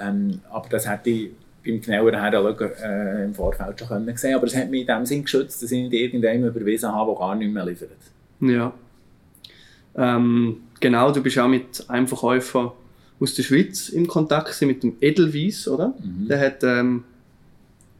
[0.00, 1.30] Ähm, aber das hätte ich
[1.64, 5.06] beim genaueren Heranschauen äh, im Vorfeld schon können sehen Aber es hat mich in dem
[5.06, 7.90] Sinn geschützt, dass ich nicht irgendjemanden überwiesen habe, der gar nicht mehr liefert.
[8.40, 8.72] Ja.
[9.96, 12.74] Ähm, genau, du bist auch mit einem Verkäufer
[13.20, 15.94] aus der Schweiz im Kontakt mit dem Edelweiss, oder?
[15.98, 16.28] Mhm.
[16.28, 17.04] Der hat ähm,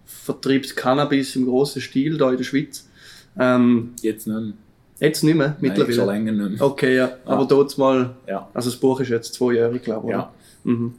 [0.07, 2.89] vertreibt Cannabis im grossen Stil hier in der Schweiz.
[3.39, 4.55] Ähm, Jetzt nicht.
[5.01, 5.89] Jetzt nicht mehr, mittlerweile?
[5.89, 6.67] Nein, schon länger nicht mehr.
[6.67, 7.07] Okay, ja.
[7.07, 7.17] ja.
[7.25, 8.49] Aber dort mal, ja.
[8.53, 10.13] also das Buch ist jetzt zwei Jahre, glaube ich.
[10.13, 10.33] Ja.
[10.65, 10.95] Mhm.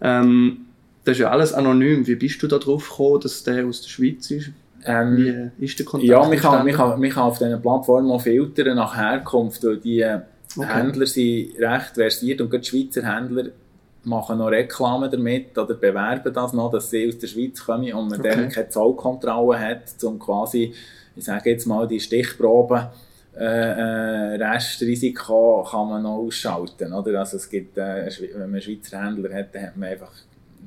[0.00, 0.66] Ähm,
[1.04, 2.06] das ist ja alles anonym.
[2.06, 4.50] Wie bist du da drauf gekommen, dass der aus der Schweiz ist?
[4.84, 6.08] Ähm, Wie ist der Kontakt?
[6.08, 9.78] Ja, man kann, man, kann, man kann auf diesen Plattformen auch filtern nach Herkunft, weil
[9.78, 10.20] die äh,
[10.56, 10.66] okay.
[10.66, 13.50] Händler sind recht versiert und gerade die Schweizer Händler
[14.04, 18.08] machen noch Reklame damit oder bewerben das noch, dass sie aus der Schweiz kommen und
[18.08, 18.30] man okay.
[18.30, 20.72] dann keine Zollkontrolle hat, um quasi,
[21.16, 22.86] ich sage jetzt mal, die Stichproben
[23.38, 26.92] äh, äh, Restrisiko kann man noch ausschalten.
[26.92, 27.20] Oder?
[27.20, 30.10] Also es gibt, äh, wenn man Schweizer Händler hat, dann hat man einfach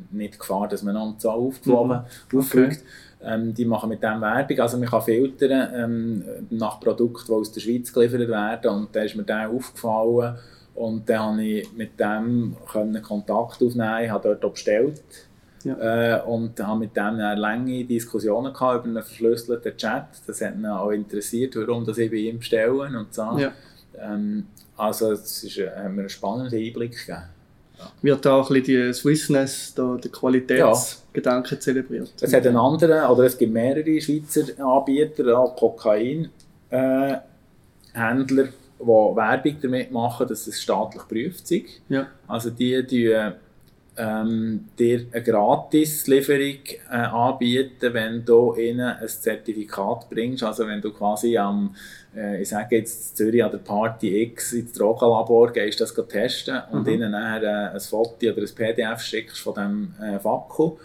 [0.09, 2.39] nicht Gefahr, dass man an Zahl aufgeflogen, mhm.
[2.39, 2.77] Okay.
[3.23, 7.51] Ähm, die machen mit dem Werbung, also man kann filtern ähm, nach Produkten, die aus
[7.51, 10.37] der Schweiz geliefert werden und da ist mir der aufgefallen
[10.73, 12.55] und dann konnte ich mit dem
[13.03, 15.03] Kontakt aufnehmen, habe dort bestellt
[15.63, 16.17] ja.
[16.17, 20.07] Äh, und habe mit dem lange Diskussionen gehabt über einen verschlüsselten Chat.
[20.27, 23.37] Das hat ihn auch interessiert, warum das ich bei ihm bestelle und so.
[23.37, 23.51] Ja.
[23.97, 24.47] Ähm,
[24.77, 27.23] also es ist, äh, hat mir einen spannenden Einblick gegeben.
[27.77, 27.91] Ja.
[28.01, 31.59] Wird da auch ein bisschen die Swissness, der Qualitätsgedanke ja.
[31.59, 32.13] zelebriert?
[32.21, 36.29] Es hat einen anderen, oder es gibt mehrere Schweizer Anbieter, auch Kokain,
[36.69, 37.15] äh,
[37.93, 41.81] die Werbung damit machen, dass es staatlich prüft ist.
[41.89, 42.07] Ja.
[42.27, 43.31] Also die, die
[43.97, 50.43] ähm, dir eine Gratislieferung äh, anbieten, wenn du ihnen ein Zertifikat bringst.
[50.43, 51.75] Also wenn du quasi am,
[52.15, 56.87] äh, ich sage jetzt Zürich an der Party X ins Drogenlabor gehst, das testen und
[56.87, 56.93] mhm.
[56.93, 60.77] ihnen nachher äh, ein Foto oder ein PDF schickst von diesem äh, Vakuum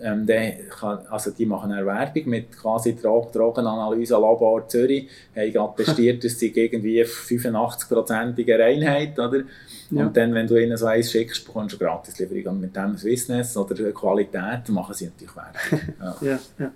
[0.00, 0.26] ähm,
[0.68, 6.24] kann, also die machen eine Werbung mit quasi Drog Drogenanalyse Labor Zürich, haben gerade testiert,
[6.24, 9.42] dass sie irgendwie 85-prozentige Reinheit, oder?
[9.90, 10.06] Ja.
[10.06, 12.56] Und dann, wenn du ihnen so eins schickst, bekommst du gratis Lieferung.
[12.56, 15.94] Und mit dem Swissness oder Qualität machen sie natürlich Werbung.
[16.00, 16.16] Ja.
[16.20, 16.72] ja, ja.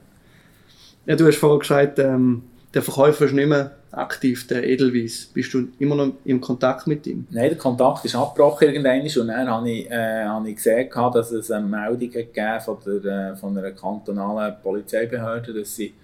[1.06, 2.42] ja, du hast vorhin gesagt, ähm,
[2.74, 5.26] der Verkäufer ist nicht mehr aktiv, der Edelweiss.
[5.32, 7.26] Bist du immer noch im Kontakt mit ihm?
[7.30, 11.32] Nein, der Kontakt ist abgebrochen irgendwann und dann habe ich, äh, habe ich gesehen, dass
[11.32, 15.94] es eine Meldung gegeben von, der, äh, von einer kantonalen Polizeibehörde, dass sie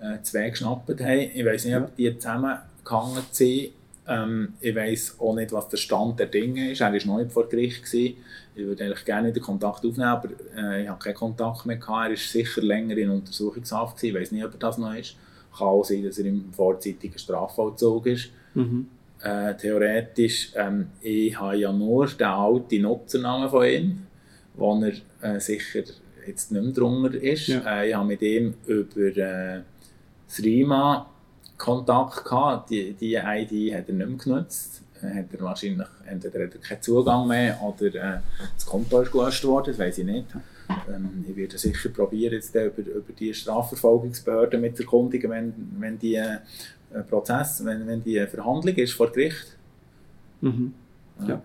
[0.00, 1.30] äh, zwei geschnappt haben.
[1.34, 3.70] Ich weiß nicht, ob die zusammengehangen sind.
[4.08, 6.80] Ähm, ich weiß auch nicht, was der Stand der Dinge ist.
[6.80, 7.84] Er war noch nicht vor Gericht.
[7.84, 8.16] Gewesen.
[8.56, 12.06] Ich würde eigentlich gerne den Kontakt aufnehmen, aber äh, ich habe keinen Kontakt mehr gehabt.
[12.06, 13.96] Er war sicher länger in Untersuchungshaft.
[13.96, 14.16] Gewesen.
[14.16, 15.14] Ich weiß nicht, ob er das noch ist.
[15.58, 18.30] Kann auch sein, dass er im vorzeitigen Strafvollzug ist.
[18.54, 18.86] Mhm.
[19.22, 24.06] Äh, theoretisch, ähm, ich habe ja nur den alten Nutzernamen von ihm,
[24.54, 24.92] wo er
[25.22, 25.82] äh, sicher
[26.26, 27.48] jetzt nicht mehr drunter ist.
[27.48, 27.80] Ja.
[27.80, 29.62] Äh, ich habe mit ihm über äh,
[30.26, 31.06] das RIMA
[31.56, 32.70] Kontakt gehabt.
[32.70, 34.82] Die, die ID hat er nicht mehr genutzt.
[35.02, 38.20] Äh, hat er wahrscheinlich entweder hat er keinen Zugang mehr oder äh,
[38.54, 40.26] das Konto ist gelöscht worden, das weiß ich nicht.
[40.68, 46.16] Ähm, ich werde sicher probieren, jetzt über, über die Strafverfolgungsbehörden mit erkundigen, wenn, wenn die
[46.16, 46.38] äh,
[47.08, 49.56] Prozess, wenn, wenn die Verhandlung ist vor Gericht.
[50.40, 50.74] Mhm.
[51.20, 51.28] Ja.
[51.28, 51.42] ja.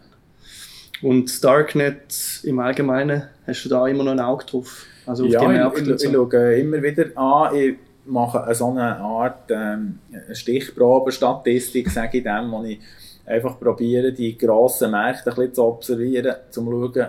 [1.01, 4.85] Und Darknet im Allgemeinen, hast du da immer noch ein Auge drauf?
[5.05, 6.07] Also auf ja, die Märkte ich, ich, so?
[6.07, 7.55] ich schaue immer wieder an.
[7.55, 9.99] Ich mache so eine Art ähm,
[10.31, 12.79] Stichprobenstatistik, sage ich dem, wo ich
[13.25, 16.61] einfach probiere, die grossen Märkte ein bisschen zu observieren, um zu
[16.93, 17.07] schauen,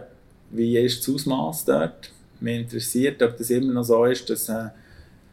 [0.57, 2.11] wie ist das Ausmaß dort.
[2.40, 4.69] Mich interessiert, ob das immer noch so ist, dass äh,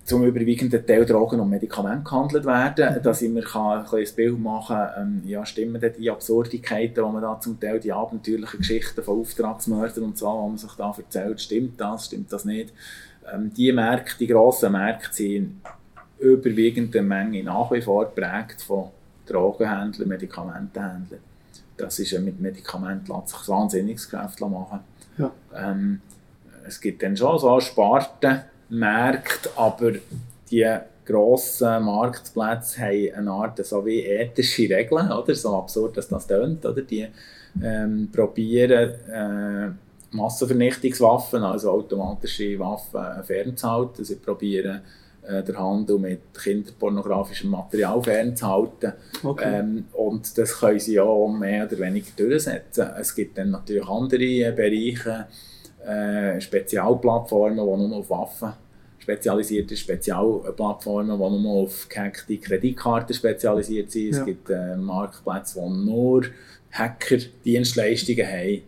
[0.04, 3.04] zum überwiegenden Teil Drogen und Medikamente gehandelt werden, mhm.
[3.04, 6.96] dass ich mir kann ein, ein Bild machen kann, ähm, ja, stimmen denn die Absurditäten,
[6.96, 10.72] die man da zum Teil, die abenteuerlichen Geschichten von Auftragsmördern und so, die man sich
[10.72, 12.74] da erzählt, stimmt das, stimmt das nicht?
[13.32, 15.62] Ähm, die Märkte, die grossen Märkte sind in
[16.20, 18.90] überwiegender Menge nach wie vor geprägt von
[19.28, 21.22] Drogenhändlern, Medikamentenhändlern.
[21.78, 24.80] Das ist ja mit Medikamenten lässt sich wahnsinniges Geschäft machen.
[25.18, 25.32] Ja.
[25.56, 26.02] Ähm,
[26.68, 29.94] es gibt dann schon so Sparten, Märkte, aber
[30.50, 35.36] die grossen Marktplätze haben eine Art so wie ethische Regeln, oder?
[35.36, 36.82] so absurd, dass das tönt, oder?
[36.82, 37.08] Die
[37.62, 39.72] ähm, probieren äh,
[40.16, 44.06] Massenvernichtungswaffen, also automatische Waffen, fernzuhalten.
[44.06, 44.82] Sie probieren
[45.28, 48.94] äh, der Handel mit kinderpornografischem Material fernzuhalten.
[49.24, 49.60] Okay.
[49.60, 52.90] Ähm, und das können sie ja auch mehr oder weniger durchsetzen.
[53.00, 55.28] Es gibt dann natürlich andere äh, Bereiche,
[55.86, 58.54] äh, Spezialplattformen, die nur auf Waffen
[59.00, 64.12] spezialisierte Spezialplattformen, die nur auf gehackte Kreditkarten spezialisiert sind.
[64.12, 64.20] Ja.
[64.20, 66.24] Es gibt äh, Marktplätze, die nur
[66.72, 68.62] Hacker-Dienstleistungen haben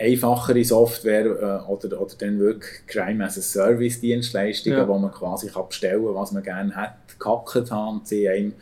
[0.00, 4.88] einfachere Software äh, oder, oder dann wirklich Crime as a Service Dienstleistungen, ja.
[4.88, 8.54] wo man quasi kann bestellen kann, was man gerne hat, gehackt haben und sie einem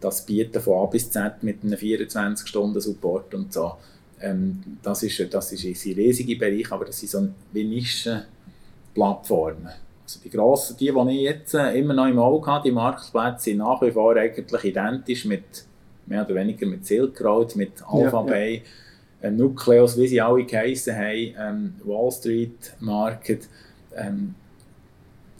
[0.00, 3.72] das bieten von A bis Z mit einem 24-Stunden-Support und so.
[4.20, 9.68] Ähm, das ist, das ist ein riesiger Bereich, aber das sind so wie Nischenplattformen.
[10.04, 13.44] Also die grossen, die, die ich jetzt äh, immer noch im Auge habe, die Marktplätze,
[13.44, 15.66] sind nach wie vor eigentlich identisch mit,
[16.06, 18.64] mehr oder weniger mit Silk Road, mit Alphabay, ja, ja
[19.22, 23.48] ähm, Nucleus, wie sie alle geheissen haben, ähm, Wall Street Market,
[23.96, 24.34] ähm,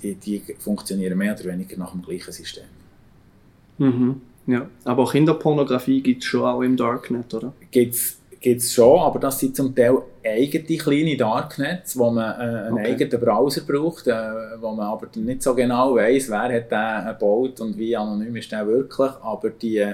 [0.02, 2.64] die, die funktionieren mehr oder weniger nach dem gleichen System.
[3.78, 4.20] Mhm.
[4.46, 7.52] Ja, aber Kinderpornografie gibt es schon auch im Darknet, oder?
[7.70, 12.74] Gibt es schon, aber das sind zum Teil eigene kleine Darknets, wo man äh, einen
[12.74, 12.92] okay.
[12.92, 14.12] eigenen Browser braucht, äh,
[14.60, 18.52] wo man aber nicht so genau weiß, wer hat den gebaut und wie anonym ist
[18.52, 19.84] der wirklich, aber die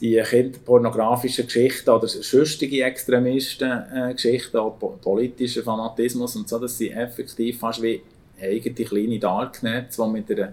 [0.00, 7.58] die kinderpornografischen Geschichten oder sonstige Extremisten-Geschichten, äh, auch politischer Fanatismus und so, das sind effektiv
[7.58, 8.02] fast wie
[8.40, 10.52] eigene kleine Darknets, die mit einer,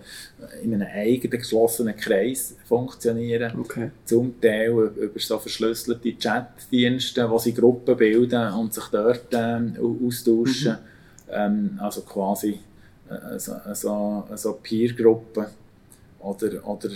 [0.63, 3.59] in einem eigenen geschlossenen Kreis funktionieren.
[3.59, 3.91] Okay.
[4.05, 9.75] Zum Teil über so verschlüsselte Chatdienste, wo sie Gruppen bilden und sich dort ähm,
[10.05, 10.73] austauschen.
[10.73, 10.77] Mhm.
[11.29, 12.59] Ähm, also quasi
[13.09, 15.47] äh, so, so, so Peer-Gruppen
[16.19, 16.89] oder, oder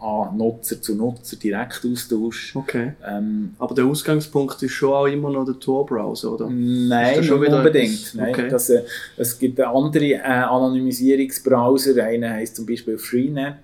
[0.00, 2.54] an Nutzer zu Nutzer Direktaustausch.
[2.56, 2.92] Okay.
[3.06, 6.48] Ähm, Aber der Ausgangspunkt ist schon auch immer noch der Tor-Browser, oder?
[6.50, 8.14] Nein, nicht unbedingt.
[8.14, 8.48] Nein, okay.
[8.48, 8.82] das, äh,
[9.16, 12.04] es gibt andere äh, Anonymisierungsbrowser.
[12.04, 13.56] Einer heißt zum Beispiel Freenet.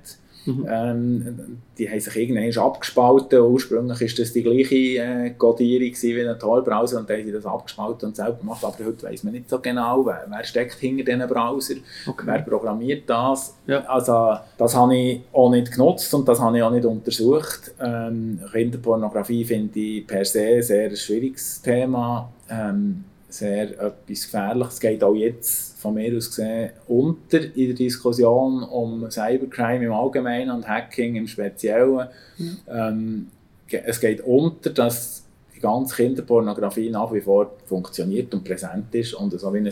[0.47, 0.67] Mhm.
[0.69, 3.41] Ähm, die haben sich irgendwann abgespalten.
[3.41, 7.47] Ursprünglich war das die gleiche äh, Codierung wie ein Tor-Browser und dann haben sie das
[7.47, 8.65] abgespalten und selber gemacht.
[8.65, 11.75] Aber heute weiß man nicht so genau, wer, wer steckt hinter diesen Browser,
[12.07, 12.27] okay.
[12.27, 13.57] wer programmiert das.
[13.67, 13.81] Ja.
[13.87, 17.73] Also das habe ich auch nicht genutzt und das habe ich auch nicht untersucht.
[17.81, 22.31] Ähm, Kinderpornografie finde ich per se ein sehr schwieriges Thema.
[22.51, 23.05] Ähm,
[23.35, 24.75] sehr etwas Gefährliches.
[24.75, 29.93] Es geht auch jetzt von mir aus gesehen unter in der Diskussion um Cybercrime im
[29.93, 32.09] Allgemeinen und Hacking im Speziellen.
[32.39, 32.57] Mhm.
[32.69, 33.27] Ähm,
[33.69, 39.39] es geht unter, dass die ganze Kinderpornografie nach wie vor funktioniert und präsent ist und
[39.39, 39.71] so wie ein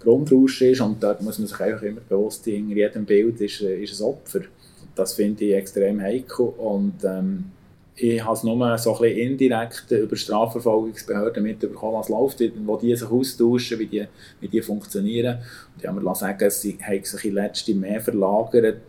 [0.00, 3.60] Grundrausch ist und dort muss man sich einfach immer bewusst sein, in jedem Bild ist,
[3.60, 4.40] ist ein Opfer.
[4.94, 7.52] Das finde ich extrem heikel und ähm,
[7.96, 12.94] ich habe es nur so ein bisschen indirekt über Strafverfolgungsbehörden mitbekommen, was läuft, wo die
[12.96, 14.06] sich austauschen, wie die,
[14.40, 15.36] wie die funktionieren.
[15.74, 18.80] Und ich habe mir sagen, sie haben sich in letzter mehr verlagert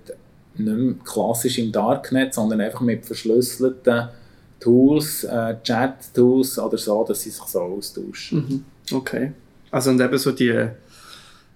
[0.58, 4.10] nicht mehr klassisch im Darknet, sondern einfach mit verschlüsselten
[4.60, 8.65] Tools, äh, Chat-Tools oder so, dass sie sich so austauschen.
[8.89, 8.96] Mhm.
[8.96, 9.32] Okay.
[9.72, 10.72] Also und eben so die, eben,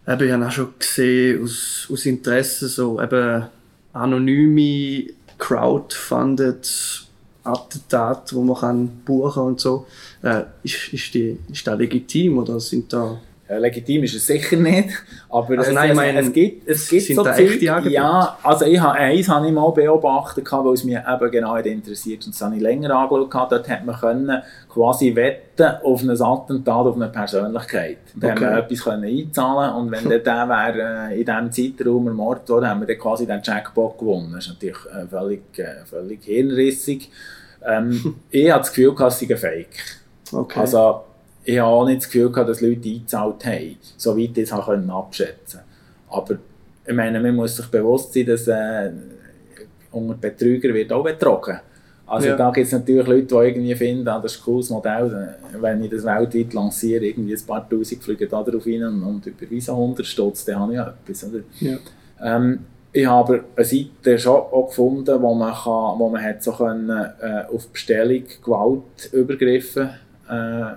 [0.05, 3.45] ich habe auch schon gesehen, aus, aus Interesse, so eben
[3.93, 7.08] anonyme, crowdfunded
[7.43, 9.86] Attentate, die man kann buchen und so.
[10.21, 13.19] Äh, ist, ist, die, ist das legitim oder sind da
[13.57, 14.89] legitim ist es sicher nicht,
[15.29, 17.62] aber Also es, nein, es, meine, es gibt, es gibt so Zeug?
[17.85, 22.25] Ja, also ich habe, eins habe ich mal beobachtet, weil es mich eben genau interessiert
[22.25, 23.51] und das habe ich länger angeschaut.
[23.51, 27.97] Dort hat man können quasi wetten auf ein Attentat, auf eine Persönlichkeit.
[28.15, 28.45] Da Okay.
[28.45, 32.47] haben wir etwas können einzahlen und wenn dann der wäre äh, in diesem Zeitraum ermordet
[32.49, 34.31] worden, haben wir dann quasi den Jackpot gewonnen.
[34.33, 37.09] Das ist natürlich äh, völlig, äh, völlig hirnrissig.
[37.65, 39.69] Ähm, ich habe das Gefühl, es sei ein Fake.
[40.31, 40.59] okay.
[40.59, 41.01] Also,
[41.49, 45.62] ich habe auch nicht das Gefühl gehabt, dass Leute eingezahlt haben, soweit ich es abschätzen
[46.09, 46.38] Aber
[46.85, 48.91] ich meine, man muss sich bewusst sein, dass äh,
[49.91, 51.59] unter Betrüger wird auch betrogen.
[52.05, 52.35] Also Ja.
[52.35, 55.83] da gibt es natürlich Leute, die irgendwie finden, ah, das ist ein cooles Modell, wenn
[55.83, 59.71] ich das weltweit lanciere, irgendwie ein paar Tausend fliegen da drauf rein und, und überweisen
[59.71, 61.23] 100 Stutz, dann habe ich etwas.
[61.23, 61.39] Oder?
[61.59, 61.77] ja.
[62.21, 62.59] Ähm,
[62.91, 66.89] ich habe eine Seite schon auch gefunden, wo man, kann, wo man hat so können,
[67.21, 69.91] äh, auf Bestellung Gewaltübergriffe
[70.29, 70.75] äh, äh,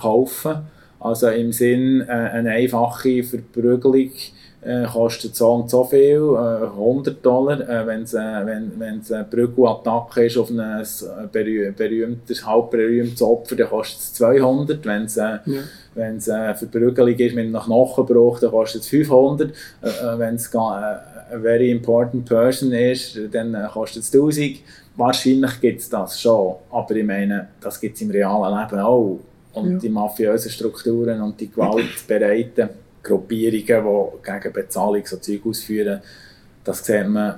[0.00, 0.56] kaufen
[1.00, 4.10] Also im Sinn, äh, eine einfache Verprügelung
[4.60, 7.60] äh, kostet so und so viel, äh, 100 Dollar.
[7.60, 10.84] Äh, wenn es äh, wenn, wenn's eine Prügelattacke ist auf ein äh,
[11.30, 14.84] berüh berühmtes, halb berühmtes Opfer, dann kostet es 200.
[14.84, 15.60] Wenn es äh, Ja.
[15.94, 19.50] wenn es eine Verprügelung ist mit einem Knochenbruch, dann kostet es 500.
[19.50, 24.56] Äh, äh, Wenn es äh, eine very important person ist, dann äh, kostet es 1000.
[24.96, 29.20] Wahrscheinlich gibt es das schon, aber ich meine, das gibt es im realen Leben auch.
[29.62, 29.78] Und Ja.
[29.78, 32.68] die mafiösen Strukturen und die gewaltbereiten
[33.02, 33.84] Gruppierungen,
[34.24, 36.00] die gegen Bezahlung so Zeug ausführen,
[36.64, 37.34] das sieht man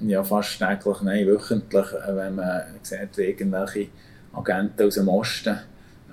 [0.00, 3.88] ja fast täglich, nein, wöchentlich, äh, wenn man sieht, wie irgendwelche
[4.32, 5.58] Agenten aus dem Osten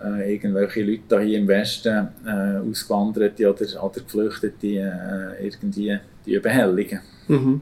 [0.03, 6.99] äh, irgendwelche Leute hier im Westen, äh, Ausgewanderte oder, oder Geflüchtete, äh, irgendwie die behelligen.
[7.27, 7.61] Mhm.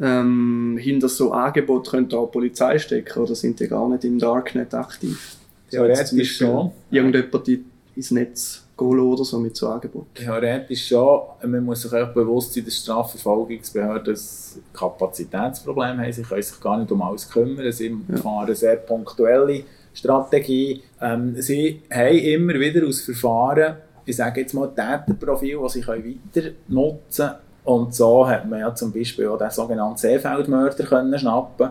[0.00, 4.74] Ähm, hinter so Angeboten könnte auch Polizei stecken oder sind die gar nicht im Darknet
[4.74, 5.36] aktiv?
[5.72, 6.70] Theoretisch schon.
[6.90, 10.06] Irgendjemand die ins Netz gehen oder so mit so Angeboten.
[10.14, 11.20] Theoretisch schon.
[11.44, 16.12] Man muss sich auch bewusst sein, dass Strafverfolgungsbehörden ein Kapazitätsproblem haben.
[16.12, 17.70] Sie können sich gar nicht um alles kümmern.
[17.72, 18.16] Sie Ja.
[18.16, 20.82] fahren eine sehr punktuelle Strategie.
[21.00, 26.18] Ähm, sie haben immer wieder aus Verfahren, ich sage jetzt mal, Täterprofil, das sie können
[26.34, 27.36] weiter nutzen können.
[27.64, 31.70] Und so hat man ja zum Beispiel auch den sogenannten Seefeldmörder können schnappen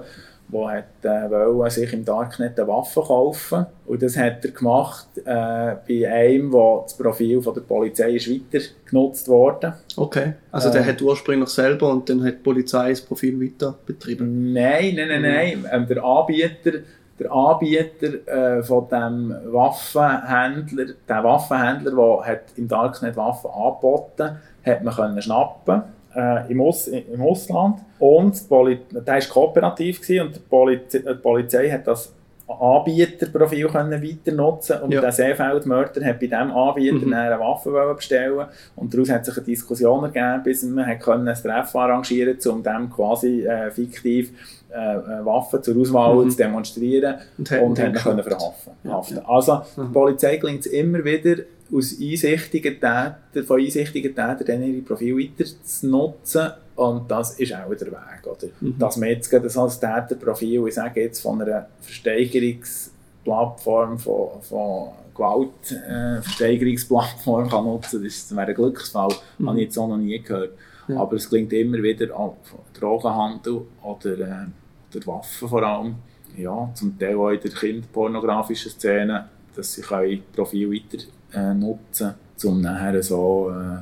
[0.51, 5.07] der hat, äh, wollte sich im Darknet eine Waffe kaufen und das hat er gemacht
[5.17, 9.75] äh, bei einem, wo das Profil von der Polizei ist weiter genutzt wurde.
[9.95, 10.33] Okay.
[10.51, 10.87] Also der Ähm.
[10.87, 14.53] hat ursprünglich selber und dann hat die Polizei das Profil weiter betrieben.
[14.53, 15.65] Nein, nein, nein, nein.
[15.71, 16.79] Ähm, der Anbieter,
[17.19, 18.27] der Anbieter
[18.59, 25.21] äh, von dem Waffenhändler, der Waffenhändler, der hat im Darknet Waffen angeboten, hat man können
[25.21, 25.83] schnappen
[26.15, 27.79] äh, im, Aus, im Ausland.
[27.99, 32.13] Und Poli der war kooperativ gewesen und die Polizei, die Polizei hat das
[32.59, 35.01] Anbieterprofil können weiter nutzen und Ja.
[35.01, 37.13] der Seefeldmörder hat bei diesem Anbieter Mhm.
[37.13, 38.45] eine Waffe bestellen
[38.75, 42.61] und daraus hat sich eine Diskussion ergeben, bis man hat können ein Treffen arrangieren um
[42.63, 44.31] dem quasi äh, fiktiv
[44.73, 46.29] äh, äh, Waffen zur Auswahl Mhm.
[46.29, 48.71] zu demonstrieren Und und haben ihn können verhaften.
[48.83, 49.01] Ja.
[49.27, 49.87] Also Mhm.
[49.87, 55.17] die Polizei gelingt es immer wieder, aus einsichtigen Tätern, von einsichtigen Tätern dann ihre Profile
[55.17, 58.25] weiter zu nutzen und das ist auch der Weg.
[58.25, 58.47] Oder?
[58.59, 58.77] Mhm.
[58.77, 64.89] Dass man jetzt gerade so ein Täterprofil, ich sage jetzt von einer Versteigerungsplattform, von, von
[65.15, 69.47] Gewaltversteigerungsplattform kann nutzen, das wäre ein Glücksfall, Mhm.
[69.47, 70.51] habe ich jetzt auch noch nie gehört.
[70.87, 70.97] Ja.
[70.97, 72.33] Aber es klingt immer wieder von
[72.77, 74.47] Drogenhandel oder, äh,
[74.95, 75.95] oder Waffen vor allem.
[76.37, 81.03] Ja, zum Teil auch in der kinderpornografischen Szene, dass sie können Profil weiter
[81.33, 82.13] äh, nutzen
[82.43, 83.77] um nachher so äh,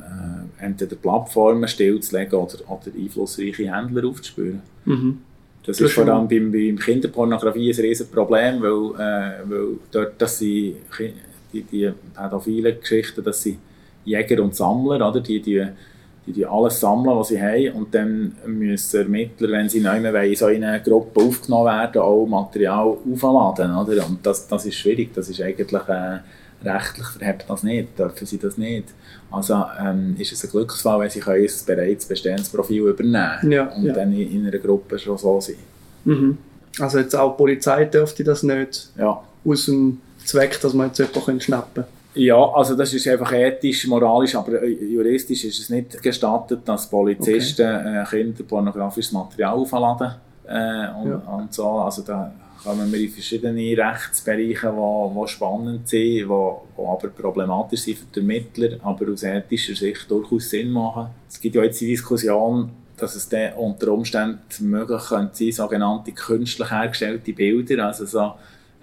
[0.00, 4.62] äh, entweder Plattformen stillzulegen oder, oder einflussreiche Händler aufzuspüren.
[4.84, 5.18] Mhm.
[5.64, 10.20] Das Du ist vor allem beim, beim Kinderpornografie ein riesen Problem, weil, äh, weil dort,
[10.20, 10.76] dass sie
[11.52, 13.58] die, die pädophilen Geschichten, dass sie
[14.04, 15.20] Jäger und Sammler, oder?
[15.20, 15.66] Die, die,
[16.26, 20.34] die, die alles sammeln, was sie haben und dann müssen Ermittler, wenn sie neu wollen,
[20.34, 24.06] so in eine Gruppe aufgenommen werden, auch Material aufladen, oder?
[24.06, 26.18] Und das, das ist schwierig, das ist eigentlich äh,
[26.64, 28.88] rechtlich verhebt das nicht, dürfen sie das nicht.
[29.30, 33.64] Also ähm, ist es ein Glücksfall, wenn sie können ein bereits bestehendes Profil übernehmen Ja,
[33.66, 33.92] und ja.
[33.94, 35.56] dann in, in einer Gruppe schon so sein.
[36.04, 36.38] Mhm.
[36.80, 39.20] Also jetzt auch die Polizei dürfte das nicht Ja.
[39.44, 44.34] aus dem Zweck, dass man jetzt jemanden schnappen Ja, also das ist einfach ethisch, moralisch,
[44.34, 48.02] aber äh, juristisch ist es nicht gestattet, dass Polizisten okay.
[48.02, 50.12] äh, kinderpornografisches Material aufladen
[50.46, 51.16] äh, und, ja.
[51.36, 51.68] und so.
[51.68, 52.32] Also da
[52.68, 58.04] kommen wir in verschiedene Rechtsbereiche, die, die spannend sind, die, die aber problematisch sind für
[58.06, 61.06] den Ermittler, aber aus ethischer Sicht durchaus Sinn machen.
[61.26, 66.12] Es gibt ja jetzt die Diskussion, dass es dann unter Umständen möglich könnte sein, sogenannte
[66.12, 68.34] künstlich hergestellte Bilder, also so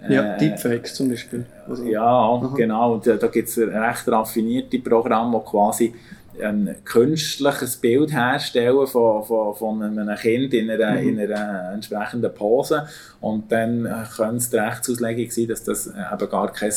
[0.08, 1.46] ja, äh, Deepfakes zum Beispiel.
[1.68, 2.54] Also, ja, Aha.
[2.56, 2.98] genau.
[2.98, 5.94] Da, da gibt es recht raffinierte Programme, die quasi
[6.42, 11.08] ein künstliches Bild herstellen von, von, von einem Kind in einer, mhm.
[11.08, 12.86] in einer entsprechenden Pose
[13.20, 16.72] und dann könnte es die Rechtsauslegung sein, dass das eben gar kein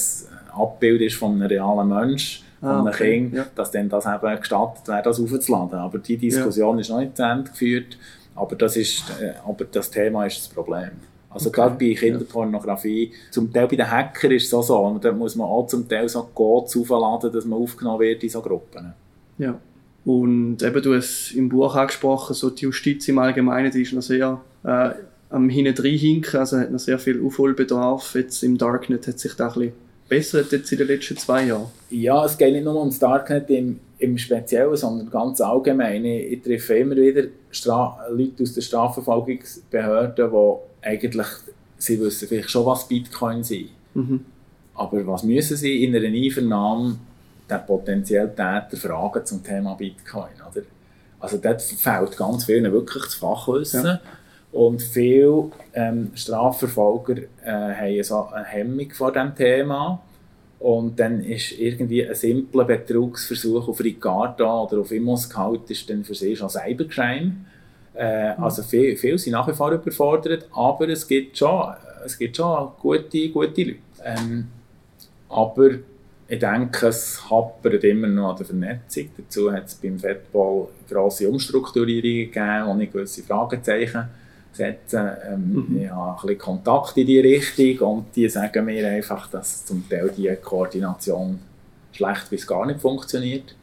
[0.54, 3.14] Abbild ist von einem realen Menschen, von ah, einem okay.
[3.14, 3.46] Kind, ja.
[3.56, 5.80] dass dann das eben gestattet wäre, das aufzuladen.
[5.80, 6.82] Aber die Diskussion ja.
[6.82, 7.98] ist noch nicht zu Ende geführt,
[8.36, 10.92] aber das, ist, äh, aber das Thema ist das Problem.
[11.30, 11.62] Also okay.
[11.62, 15.36] gerade bei Kinderpornografie, zum Teil bei den Hackern ist es auch so, und da muss
[15.36, 18.94] man auch zum Teil so Codes aufladen, dass man aufgenommen wird in so Gruppen.
[19.40, 19.60] Ja.
[20.06, 24.02] Und eben, du hast im Buch angesprochen, so die Justiz im Allgemeinen, die ist noch
[24.02, 24.92] sehr äh,
[25.30, 28.16] am hinten hinken, also hat noch sehr viel Aufholbedarf.
[28.16, 29.74] Jetzt im Darknet hat sich da ein bisschen
[30.10, 31.68] bessert jetzt in den letzten zwei Jahren.
[31.92, 36.04] Ja, es geht nicht nur ums Darknet im, im Speziellen, sondern ganz allgemein.
[36.04, 41.28] Ich, ich treffe immer wieder Stra Leute aus der Strafverfolgungsbehörde, die eigentlich,
[41.78, 43.70] sie wissen vielleicht schon, was Bitcoin sind.
[43.94, 44.22] Mhm.
[44.74, 46.98] Aber was müssen sie in einer Einvernahme
[47.50, 50.36] den potenziellen Täter fragen zum Thema Bitcoin?
[50.50, 50.66] Oder?
[51.20, 53.86] Also dort fehlt ganz vielen wirklich das Fachwissen.
[53.86, 54.02] Ja.
[54.52, 60.02] Und viele ähm, Strafverfolger äh, haben so eine Hemmung vor diesem Thema.
[60.60, 66.16] Und dann ist irgendwie ein simpler Betrugsversuch auf Ricardo oder auf Immoscout ist dann für
[66.16, 67.34] sie schon Cybercrime.
[67.96, 68.44] Äh, mhm.
[68.44, 71.74] Also viele viel sind nach wie vor überfordert, aber es gibt schon,
[72.06, 73.80] es gibt schon gute, gute Leute.
[74.04, 74.48] Ähm,
[75.30, 75.70] aber
[76.32, 79.10] ich denke, es hapert immer noch an der Vernetzung.
[79.18, 84.06] Dazu hat es beim Fettball grosse Umstrukturierungen gegeben, ohne gewisse Fragezeichen
[84.52, 85.10] setzen.
[85.28, 85.82] Ähm, mhm.
[85.82, 89.90] Ich habe ein bisschen Kontakt in diese Richtung und die sagen mir einfach, dass zum
[89.90, 91.40] Teil die Koordination
[91.92, 93.56] schlecht bis gar nicht funktioniert.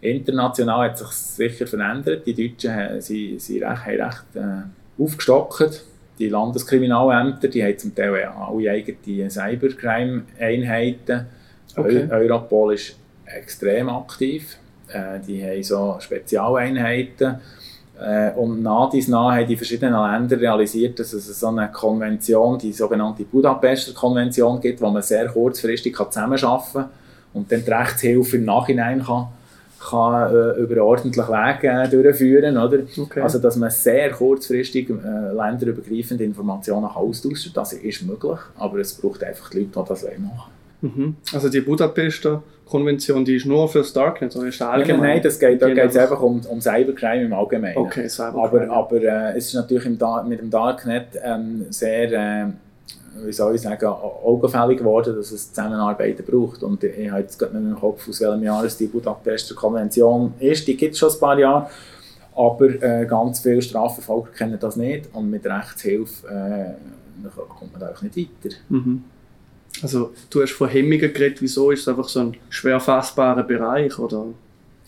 [0.00, 2.24] International hat sich sicher verändert.
[2.24, 4.62] Die Deutschen haben, sie, sie recht, haben recht äh,
[5.02, 5.84] aufgestockt.
[6.20, 11.26] Die Landeskriminalämter die haben zum Teil alle eigene Cybercrime-Einheiten.
[11.76, 12.08] Okay.
[12.10, 14.56] Europol ist extrem aktiv.
[14.88, 17.36] Äh, die haben so Spezialeinheiten.
[18.00, 22.58] Äh, und nach dies nach haben die verschiedenen Länder realisiert, dass es so eine Konvention,
[22.58, 26.90] die sogenannte Budapester Konvention gibt, wo man sehr kurzfristig zusammenarbeiten kann
[27.32, 29.28] und dann die Rechtshilfe im Nachhinein kann
[29.90, 32.78] kann äh, über ordentliche Wege äh, durchführen oder?
[32.98, 33.20] Okay.
[33.20, 38.94] Also, dass man sehr kurzfristig äh, länderübergreifende Informationen austauschen kann, das ist möglich, aber es
[38.94, 40.50] braucht einfach die Leute, die das machen
[40.94, 41.16] mhm.
[41.32, 45.00] Also die Budapester Konvention, die ist nur für das Darknet oder ist allgemein?
[45.00, 47.76] Nein, nein, das geht, da geht es einfach um, um Cybercrime im Allgemeinen.
[47.76, 48.70] Okay, Cybercrime.
[48.70, 52.46] Aber, aber äh, es ist natürlich mit dem Darknet ähm, sehr äh,
[53.24, 56.62] wie soll ich sagen, augenfällig geworden, dass es Zusammenarbeit braucht.
[56.62, 60.34] Und ich habe jetzt gerade nicht im Kopf, aus welchem Jahr es die Budapester Konvention
[60.38, 60.66] ist.
[60.66, 61.70] Die gibt es schon ein paar Jahre.
[62.34, 65.08] Aber äh, ganz viele Strafverfolger kennen das nicht.
[65.14, 68.56] Und mit Rechtshilfe äh, kommt man da auch nicht weiter.
[68.68, 69.04] Mhm.
[69.82, 71.40] Also, du hast von Hemmungen geredet.
[71.40, 73.98] Wieso ist es einfach so ein schwer fassbarer Bereich?
[73.98, 74.26] Oder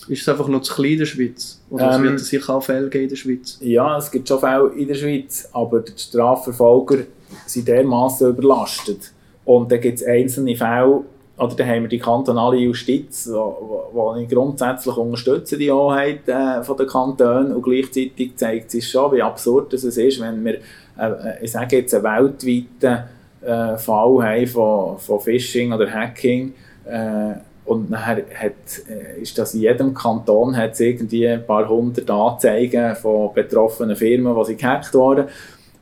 [0.09, 1.61] ist es einfach noch zu klein in der Schweiz?
[1.71, 3.59] Oder ähm, es wird sicher auch Fälle geben in der Schweiz?
[3.61, 5.49] Ja, es gibt schon Fälle in der Schweiz.
[5.53, 6.99] Aber die Strafverfolger
[7.47, 9.13] sind dermaßen überlastet.
[9.45, 11.05] Und dann gibt es einzelne Fälle,
[11.39, 16.77] oder dann haben wir die kantonale Justiz, die ich grundsätzlich unterstütze, die Hoheit äh, von
[16.77, 17.55] den Kantonen.
[17.55, 20.55] Und gleichzeitig zeigt es schon, wie absurd es ist, wenn wir,
[20.99, 23.05] äh, ich sage jetzt, einen weltweiten
[23.43, 26.55] äh, Fall haben von, von Phishing oder Hacking.
[26.85, 28.53] Äh, und nachher hat,
[28.89, 34.35] äh, ist das in jedem Kanton hat irgendwie ein paar hundert Anzeigen von betroffenen Firmen,
[34.47, 35.27] die gehackt wurden.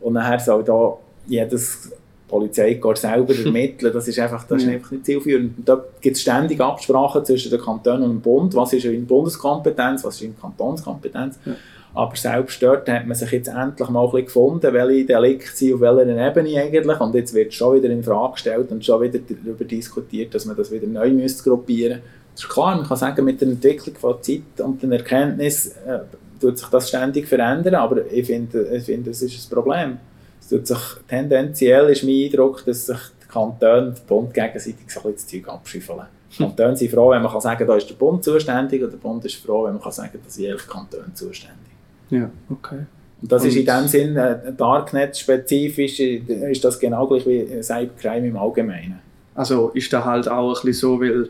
[0.00, 1.92] Und nachher soll da jedes
[2.26, 3.92] Polizeikorps selber ermitteln.
[3.92, 5.58] Das ist einfach, das ist einfach nicht zielführend.
[5.58, 8.54] Und da gibt es ständig Absprachen zwischen den Kantonen und dem Bund.
[8.54, 11.38] Was ist in Bundeskompetenz, was ist in Kantonskompetenz.
[11.44, 11.52] Ja.
[11.96, 15.74] Aber selbst dort hat man sich jetzt endlich mal ein bisschen gefunden, welche Delikte sind
[15.74, 17.00] auf welcher Ebene eigentlich.
[17.00, 20.56] Und jetzt wird schon wieder in Frage gestellt und schon wieder darüber diskutiert, dass man
[20.56, 22.00] das wieder neu müsste gruppieren
[22.34, 26.00] Das ist klar, man kann sagen, mit der Entwicklung von Zeit und der Erkenntnis äh,
[26.40, 29.98] tut sich das ständig verändern, aber ich finde, ich finde, das ist ein Problem
[30.46, 30.78] es tut sich,
[31.08, 35.14] tendenziell ist mein Eindruck, dass sich die Kantone und der Bund gegenseitig so ein bisschen
[35.14, 36.02] das Zeug abschiffeln.
[36.30, 38.98] Die Kantone sind froh, wenn man kann sagen da ist der Bund zuständig, und der
[38.98, 41.75] Bund ist froh, wenn man kann sagen da sind jedes Kanton zuständig.
[42.10, 42.86] Ja, okay.
[43.22, 48.28] Und das und ist in dem Sinn, äh, Darknet-spezifisch, ist das genau gleich wie Cybercrime
[48.28, 49.00] im Allgemeinen.
[49.34, 51.28] Also ist da halt auch ein bisschen so, weil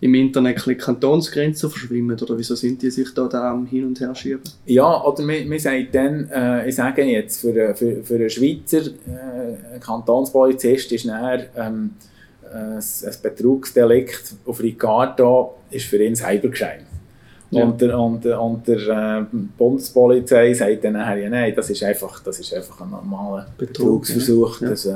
[0.00, 2.18] im Internet ein Kantonsgrenzen verschwimmen?
[2.20, 4.42] Oder wieso sind die sich da, da Hin- und Her schieben?
[4.66, 8.86] Ja, oder man, man sagt dann, äh, ich sage jetzt, für, für, für einen Schweizer
[8.86, 11.92] äh, Kantonspolizist ist nachher, ähm,
[12.52, 16.84] ein, ein Betrugsdelikt auf Ricardo ist für ihn Cybercrime.
[17.50, 17.64] Ja.
[17.64, 22.20] Und der, und, und der äh, Bundespolizei sagt dann nachher, ja, nein, das ist einfach,
[22.22, 24.60] das ist einfach ein normaler Betrug, Betrugsversuch.
[24.62, 24.70] Ja.
[24.70, 24.94] Das, äh,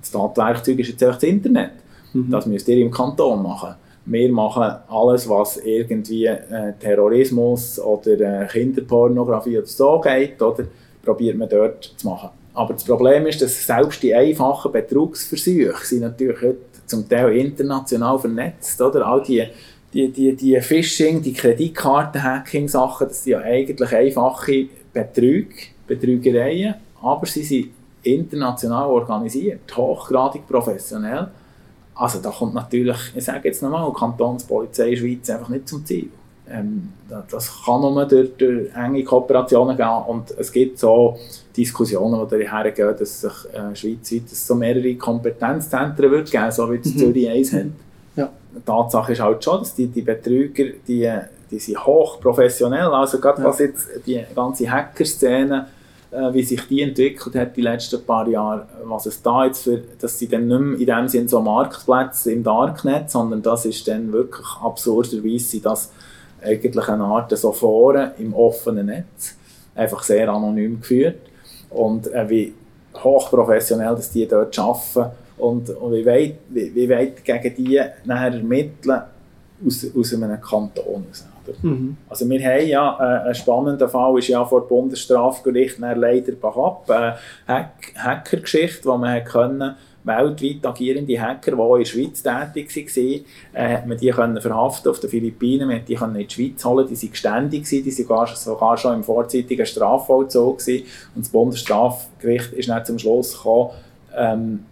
[0.00, 1.70] das Tatwerkzeug ist jetzt einfach das Internet.
[2.12, 2.30] Mhm.
[2.30, 3.74] Das müsst ihr im Kanton machen.
[4.04, 10.64] Wir machen alles, was irgendwie äh, Terrorismus oder äh, Kinderpornografie oder so geht, oder
[11.02, 12.30] probiert man dort zu machen.
[12.54, 18.18] Aber das Problem ist, dass selbst die einfachen Betrugsversuche sind natürlich heute zum Teil international
[18.18, 19.06] vernetzt, oder?
[19.06, 19.44] All die
[19.92, 25.54] die, die, die Phishing, die Kreditkarten-Hacking-Sachen, das sind ja eigentlich einfache Betrüge,
[25.86, 27.70] Betrügereien, aber sie sind
[28.02, 31.28] international organisiert, hochgradig professionell.
[31.94, 36.10] Also da kommt natürlich, ich sage jetzt nochmal, die Kantonspolizei Schweiz einfach nicht zum Ziel.
[36.50, 36.92] Ähm,
[37.30, 41.18] das kann nur durch, durch, enge Kooperationen gehen und es gibt so
[41.54, 46.78] Diskussionen, die daher gehen, dass sich äh, schweizweit so mehrere Kompetenzzentren wird geben, so wie
[46.78, 46.98] das mhm.
[46.98, 47.66] Zürich eins hat.
[48.54, 51.10] Die Tatsache ist halt schon, dass die, die Betrüger, die,
[51.50, 53.48] die sind hochprofessionell, also gerade ja.
[53.48, 55.66] was jetzt die ganze Hacker-Szene
[56.10, 59.82] äh, wie sich die entwickelt hat die letzten paar Jahre, was es da jetzt für,
[60.00, 63.86] dass sie dann nicht mehr in dem Sinne so Marktplätze im Darknet, sondern das ist
[63.86, 65.90] dann wirklich absurderweise, dass
[66.42, 69.36] eigentlich eine Art so Foren im offenen Netz,
[69.74, 71.18] einfach sehr anonym geführt.
[71.68, 72.54] Und äh, wie
[72.94, 78.34] hochprofessionell, dass die dort arbeiten und, und wie, weit, wie, wie weit gegen die nachher
[78.34, 79.02] ermitteln
[79.66, 81.06] aus, aus einem Kanton.
[81.62, 81.96] Mhm.
[82.08, 86.90] Also wir haben ja, äh, ein spannender Fall ist ja vor dem Bundesstrafgericht leider Bachab,
[86.90, 87.16] eine
[87.46, 89.74] Hack Hackergeschichte, wo man können,
[90.04, 93.24] weltweit agierende Hacker, die in der Schweiz tätig waren,
[93.54, 96.86] äh, man die können verhaften auf den Philippinen, man die können in die Schweiz holen,
[96.88, 100.86] die waren geständig, die waren sogar, sogar schon im vorzeitigen Strafvollzug gewesen.
[101.14, 103.70] und das Bundesstrafgericht ist dann zum Schluss gekommen,
[104.16, 104.64] ähm,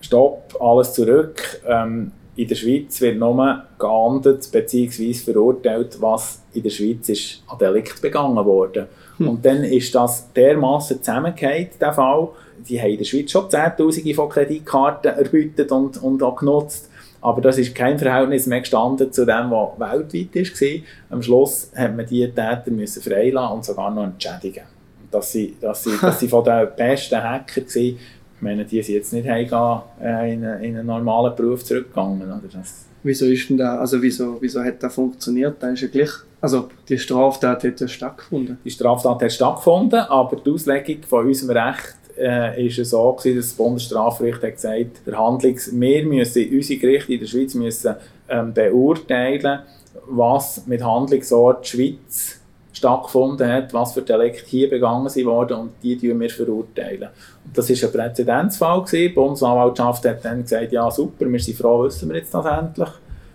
[0.00, 5.12] stopp, alles zurück, ähm, in der Schweiz wird nur geahndet bzw.
[5.14, 8.88] verurteilt, was in der Schweiz ist an Delikt begangen wurde.
[9.18, 9.28] Hm.
[9.28, 12.28] Und dann ist das dermaßen zusammengefallen, der Fall.
[12.68, 16.88] Die haben in der Schweiz schon Zehntausende von Kreditkarten erbietet und, und auch genutzt.
[17.20, 21.16] Aber das ist kein Verhältnis mehr gestanden zu dem, was weltweit war.
[21.16, 24.64] Am Schluss hat man die Täter müssen freilassen und sogar noch entschädigen.
[25.10, 27.98] Dass sie, dass sie, dass sie von den besten Hacker waren,
[28.40, 32.22] ich meine, die sind jetzt nicht heimgehen, äh, in, in einen normalen Beruf zurückgegangen.
[32.22, 32.40] Oder?
[32.50, 35.56] Das wieso ist denn da, also wieso, wieso hat das funktioniert?
[35.62, 36.10] Da ist ja gleich,
[36.40, 38.56] also die Straftat hat ja stattgefunden.
[38.64, 43.36] Die Straftat hat stattgefunden, aber die Auslegung von unserem Recht äh, ist es so gewesen,
[43.36, 47.94] dass das Bundesstrafgericht hat gesagt, der Handlungs wir müssen, unsere Gerichte in der Schweiz müssen
[48.26, 49.60] ähm, beurteilen,
[50.08, 52.39] was mit Handlungsort Schweiz
[52.72, 57.08] stattgefunden hat, was für Delikte hier begangen sind worden und die tun wir verurteilen.
[57.44, 58.82] Und das war ein Präzedenzfall.
[58.82, 58.96] Gewesen.
[58.96, 62.88] Die Bundesanwaltschaft hat dann gesagt, ja super, wir sind froh, wissen wir jetzt das endlich.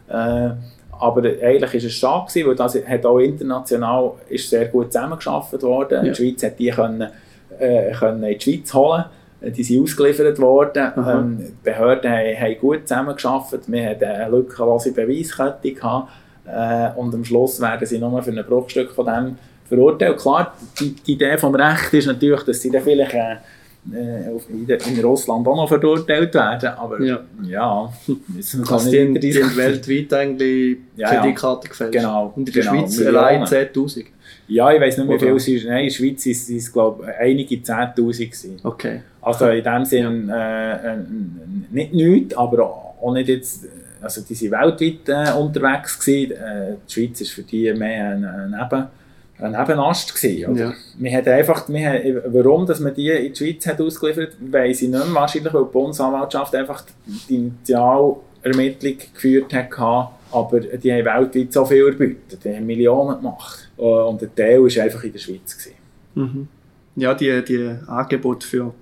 [0.07, 0.51] Äh,
[0.97, 5.63] aber eigentlich war es schade, gewesen, weil das hat auch international ist sehr gut zusammengearbeitet
[5.63, 6.05] worden.
[6.05, 6.13] Ja.
[6.13, 7.09] Die Schweiz hat die können,
[7.59, 9.05] äh, können in die Schweiz holen
[9.41, 10.91] die sind ausgeliefert worden.
[10.97, 13.63] Ähm, die Behörden haben, haben gut zusammengearbeitet.
[13.67, 15.71] Wir hatten eine lückenlose Beweiskette.
[15.71, 16.09] Gehabt.
[16.47, 19.37] Äh, und am Schluss werden sie nur für ein Bruchstück von dem
[19.67, 20.17] verurteilt.
[20.17, 23.33] Klar, die, die Idee vom Recht ist natürlich, dass sie dann vielleicht äh,
[23.93, 27.93] äh in, in, Russland auch noch verurteilt werden, aber ja, ja
[28.27, 31.91] müssen wir also die, die sind weltweit eigentlich ja, Kreditkarte gefällt.
[31.91, 32.33] Genau.
[32.35, 34.05] Und in der genau, Schweiz allein 10'000.
[34.47, 35.65] Ja, ich weiß nicht, wie viel es ist.
[35.65, 39.01] Nein, in der Schweiz sind es, glaube ich, einige 10'000 Okay.
[39.21, 40.97] Also in dem Sinne äh, äh,
[41.71, 43.65] nicht nichts, aber auch nicht jetzt
[44.05, 46.31] also die waren weltweit äh, unterwegs gewesen.
[46.31, 48.87] Äh, die Schweiz war für die mehr ein, ein, Neben,
[49.39, 50.65] ein Nebenast gewesen, oder?
[50.65, 50.73] Ja.
[50.97, 54.83] Wir hat einfach, wir hat, warum dass man die in die Schweiz hat ausgeliefert, weiß
[54.83, 55.13] ich nicht mehr.
[55.13, 56.83] Wahrscheinlich, weil die Bundesanwaltschaft einfach
[57.27, 59.77] die Initialermittlung geführt hat,
[60.31, 63.69] aber die haben weltweit so viel erbeutet, die haben Millionen gemacht.
[63.77, 65.57] Äh, und der Teil war einfach in der Schweiz.
[65.57, 65.75] Gewesen.
[66.13, 66.47] Mhm.
[66.95, 68.73] Ja, die, die Angebote für,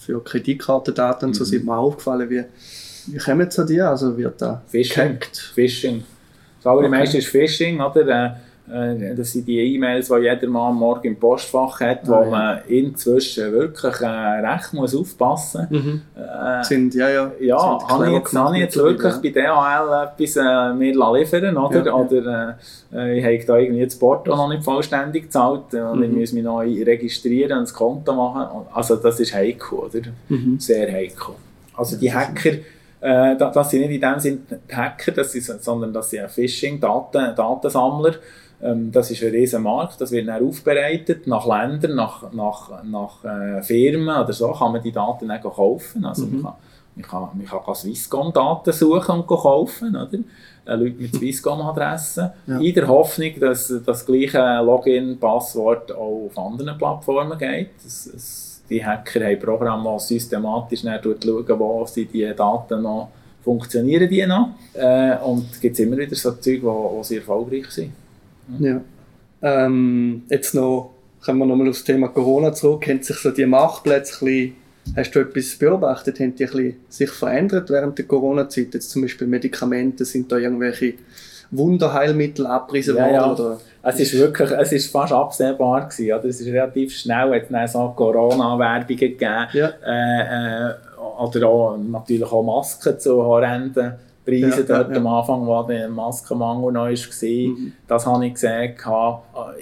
[0.00, 1.34] für Kreditkartendaten mhm.
[1.34, 2.44] so sind mir aufgefallen, wie
[3.06, 3.88] wie kommen zu dir?
[3.88, 5.18] Also wird da Phishing.
[5.54, 6.04] Phishing.
[6.62, 7.24] Das allermeiste okay.
[7.24, 8.36] ist Phishing, oder?
[8.70, 12.30] Äh, das sind die E-Mails, die jeder Mann morgen im Postfach hat, wo ah, ja.
[12.30, 15.82] man inzwischen wirklich äh, recht muss aufpassen muss.
[15.82, 16.02] Mhm.
[16.16, 17.32] Äh, sind, ja, ja.
[17.40, 21.86] Ja, habe ich jetzt, habe ich jetzt wirklich bei DHL etwas äh, mir liefern oder?
[21.86, 22.56] Ja, oder
[22.94, 26.04] äh, ich habe da irgendwie das Porto noch nicht vollständig gezahlt und mhm.
[26.04, 28.66] ich muss mich noch registrieren und das Konto machen.
[28.72, 30.00] Also das ist heikel, oder?
[30.28, 30.60] Mhm.
[30.60, 31.34] Sehr heikel.
[31.74, 32.52] Also die Hacker
[33.02, 36.78] Äh, das sind nicht in dem Sinne die Hacker, das sind, sondern das sind Phishing,
[36.78, 38.14] Daten, Datensammler.
[38.62, 43.24] Ähm, das ist ein riesen Markt, das wird dann aufbereitet nach Ländern, nach, nach, nach
[43.24, 46.04] äh, Firmen oder so, kann man die Daten dann kaufen.
[46.04, 46.42] Also mhm.
[46.42, 46.52] man
[47.02, 50.18] kann, man kann, man kann Swisscom-Daten suchen und kaufen, oder?
[50.64, 52.58] Äh, Leute mit Swisscom-Adressen, ja.
[52.58, 57.70] in der Hoffnung, dass das gleiche Login-Passwort auch auf anderen Plattformen geht.
[57.82, 63.10] Das, das, die Hacker haben Programme, die systematisch schauen, wo sie die Daten noch
[63.42, 64.50] funktionieren die noch.
[64.74, 67.92] Äh, und es gibt immer wieder so Zeug, wo, wo sie erfolgreich sind.
[68.58, 68.80] Ja.
[69.42, 70.94] Ähm, jetzt noch,
[71.24, 72.86] kommen wir nochmal aufs Thema Corona zurück.
[72.86, 74.52] Haben sich so die Marktplätze
[74.96, 76.18] Hast du etwas beobachtet?
[76.18, 78.74] Haben die sich verändert während der Corona-Zeit?
[78.74, 80.94] Jetzt zum Beispiel Medikamente, sind da irgendwelche
[81.52, 83.12] Wunderheilmittel abgepriesen worden?
[83.14, 83.58] Ja, ja.
[83.84, 86.24] Es ist wirklich, es ist fast absehbar gewesen, oder?
[86.24, 89.70] Es ist relativ schnell, hat es so Corona-Werbungen gegeben, ja.
[89.86, 90.74] äh, äh,
[91.20, 93.94] oder auch, natürlich auch Masken zu horrenden
[94.24, 96.88] Preise ja, dort ja, am Anfang, wo der Maskenmangel noch war.
[96.88, 97.72] Mhm.
[97.88, 98.74] Das habe ich gesehen.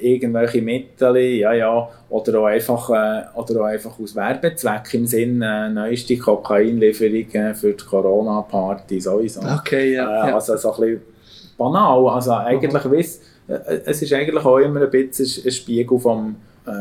[0.01, 1.89] Irgendwelche Mittel, ja, ja.
[2.11, 7.73] Oder auch einfach, äh, oder auch einfach aus Werbezweck im Sinne äh, neueste Kokainlieferungen für
[7.73, 9.41] die Corona-Party sowieso.
[9.41, 11.03] Okay, ja, äh, Also so ein bisschen
[11.61, 12.09] banal.
[12.09, 12.93] Also eigentlich, mhm.
[12.93, 16.37] weiss, äh, es ist eigentlich auch immer ein bisschen ein Spiegel vom
[16.67, 16.73] äh,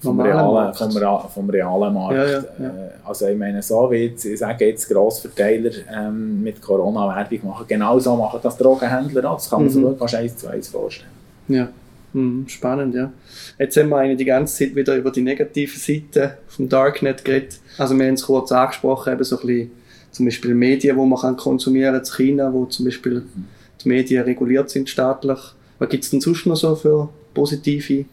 [0.00, 0.90] vom, realen, vom,
[1.28, 2.16] vom, realen Markt.
[2.16, 2.66] Ja, ja, ja.
[2.66, 7.66] Äh, also ich meine, so wie jetzt, ich sage jetzt Grossverteiler ähm, mit Corona-Werbung machen,
[7.66, 9.36] genauso machen das Drogenhändler auch.
[9.36, 9.88] Das kann man mhm.
[9.88, 11.10] sich fast eins zu eins vorstellen.
[11.48, 11.68] Ja,
[12.12, 13.12] mhm, spannend, ja.
[13.58, 17.58] Jetzt haben wir eigentlich die ganze Zeit wieder über die negative Seite vom Darknet geredet.
[17.76, 19.70] Also wir haben es kurz angesprochen, eben so ein bisschen
[20.12, 23.46] zum Beispiel Medien, die man kann konsumieren kann, in China, wo zum Beispiel mhm.
[23.84, 25.38] Die Medien reguliert sind staatlich.
[25.78, 28.04] Was gibt es denn sonst noch so für positive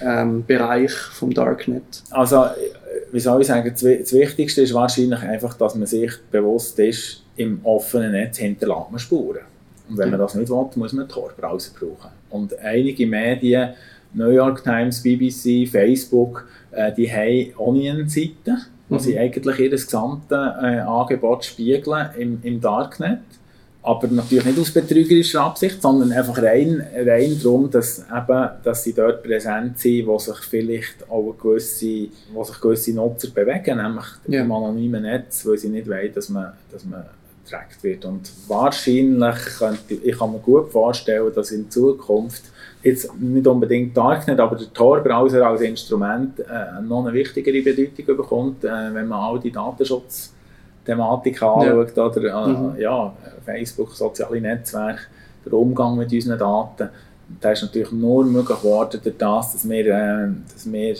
[0.00, 2.02] ähm, Bereich vom Darknet?
[2.10, 2.46] Also,
[3.12, 7.60] wie soll ich sagen, das Wichtigste ist wahrscheinlich einfach, dass man sich bewusst ist, im
[7.64, 9.42] offenen Netz hinterlässt man Spuren.
[9.88, 12.10] Und wenn man das nicht will, muss man einen Tor-Browser brauchen.
[12.30, 13.70] Und einige Medien,
[14.12, 18.58] New York Times, BBC, Facebook, äh, die haben Onion-Seiten,
[18.88, 19.00] wo mhm.
[19.00, 23.20] sie eigentlich ihr gesamtes äh, Angebot spiegeln im, im Darknet
[23.88, 28.92] aber natürlich nicht aus betrügerischer Absicht, sondern einfach rein, rein darum, dass, eben, dass sie
[28.92, 34.42] dort präsent sind, wo sich vielleicht auch gewisse, wo sich gewisse Nutzer bewegen, nämlich ja.
[34.42, 37.02] im anonymen Netz, weil sie nicht wollen, dass man, dass man
[37.42, 38.04] getrackt wird.
[38.04, 42.42] Und wahrscheinlich könnte, ich kann mir gut vorstellen, dass in Zukunft
[42.82, 48.64] jetzt nicht unbedingt Darknet, aber der Tor-Browser als Instrument äh, noch eine wichtigere Bedeutung bekommt,
[48.64, 50.34] äh, wenn man all die Datenschutz
[50.88, 52.06] Thematik anschaut, ja.
[52.06, 52.80] oder äh, mhm.
[52.80, 53.12] ja,
[53.44, 55.02] Facebook, soziale Netzwerke,
[55.44, 56.88] der Umgang mit unseren Daten,
[57.40, 60.96] da ist natürlich nur möglich geworden durch das, dass wir, äh, dass wir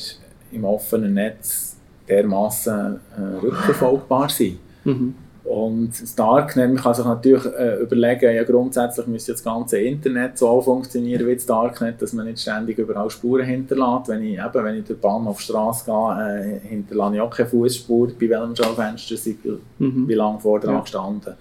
[0.53, 1.77] im offenen Netz
[2.07, 4.59] dermaßen äh, rückverfolgbar sind.
[4.85, 5.15] Mhm.
[5.49, 10.37] Und das Darknet, man kann sich natürlich äh, überlegen, ja grundsätzlich müsste das ganze Internet
[10.37, 14.09] so funktionieren wie das Darknet, dass man nicht ständig überall Spuren hinterlässt.
[14.09, 17.21] Wenn ich, eben, wenn ich durch die Bahn auf die Straße gehe, äh, hinterlasse ich
[17.23, 19.39] auch keine Fußspur, bei welchem Schaufenster sind,
[19.79, 20.07] mhm.
[20.07, 20.81] wie lange vor dran ja.
[20.81, 21.33] gestanden.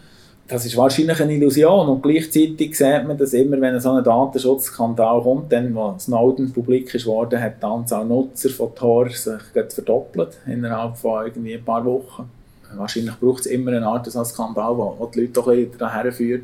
[0.47, 5.21] Das ist wahrscheinlich eine Illusion und gleichzeitig sieht man, dass immer, wenn so ein Datenschutzskandal
[5.21, 10.37] kommt, dann, wo Snowden publik ist worden, hat die Anzahl Nutzer von Tor sich verdoppelt
[10.45, 12.36] innerhalb von irgendwie ein paar Wochen
[12.75, 16.11] wahrscheinlich braucht es immer eine Art so Skandal, wo, wo die Leute doch ein daher
[16.11, 16.43] führt,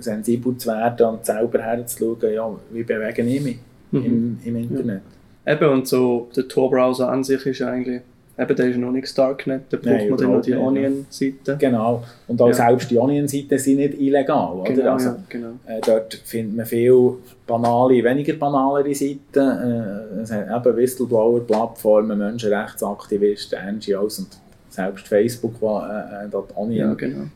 [0.00, 3.58] sensibel zu werden und selber herzuschauen, ja, wie bewege ich mich
[3.90, 4.04] mhm.
[4.04, 5.02] im, im Internet.
[5.46, 5.52] Ja.
[5.54, 8.02] Eben, und so der Tor-Browser an sich ist eigentlich
[8.40, 11.56] Eben, der ist noch nicht Darknet, da braucht Nein, man dann noch die Onion-Seite.
[11.58, 12.54] Genau, und auch ja.
[12.54, 14.72] selbst die Onion-Seiten sind nicht illegal, oder?
[14.72, 15.48] Genau, also, ja, genau.
[15.66, 17.14] Äh, dort findet man viel
[17.48, 24.28] banale, weniger banalere Seiten, äh, eben Whistleblower-Plattformen, Menschenrechtsaktivisten, NGOs und
[24.68, 26.90] selbst Facebook, wo äh, äh dort Onion.
[26.90, 27.26] Ja, genau.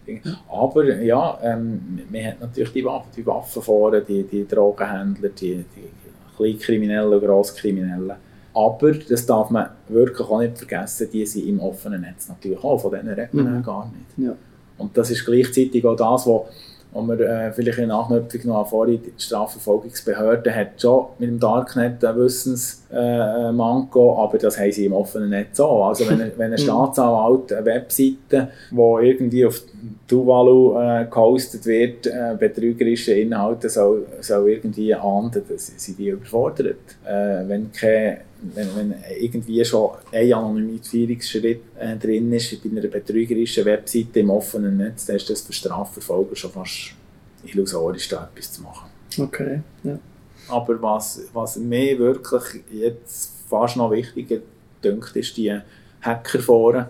[0.50, 5.64] Aber ja, ähm, man hat natürlich die Waffen, die Waffen vorne, die, die Drogenhändler, die,
[5.76, 8.16] die Kleinkriminellen und Grosskriminellen.
[8.54, 12.78] Aber das darf man wirklich auch nicht vergessen, die sind im offenen Netz natürlich auch,
[12.78, 13.62] von denen redet man mhm.
[13.62, 14.28] gar nicht.
[14.28, 14.36] Ja.
[14.76, 16.42] Und das ist gleichzeitig auch das, was
[16.92, 22.04] wo wir äh, vielleicht in Nachknüpfung noch vorhin, die Strafverfolgungsbehörde hat schon mit dem Darknet
[22.04, 25.88] ein Wissensmanko, äh, aber das haben sie im offenen Netz auch.
[25.88, 26.58] Also wenn, wenn ein mhm.
[26.58, 29.62] Staatsanwalt eine Webseite, die irgendwie auf
[30.06, 36.96] Tuvalu äh, gehostet wird, äh, betrügerische Inhalte soll, soll irgendwie ahnden, dann sind die überfordert.
[37.04, 38.18] Äh, wenn keine
[38.54, 44.78] wenn, wenn irgendwie schon ein Anonymisierungsschritt äh, drin ist bei einer betrügerischen Webseite im offenen
[44.78, 46.92] Netz, dann ist das für Strafverfolger schon fast
[47.44, 48.90] illusorisch, da etwas zu machen.
[49.18, 49.98] Okay, ja.
[50.48, 54.38] Aber was, was mir wirklich jetzt fast noch wichtiger
[54.82, 55.58] dünkt, ist die
[56.00, 56.86] Hackerforen.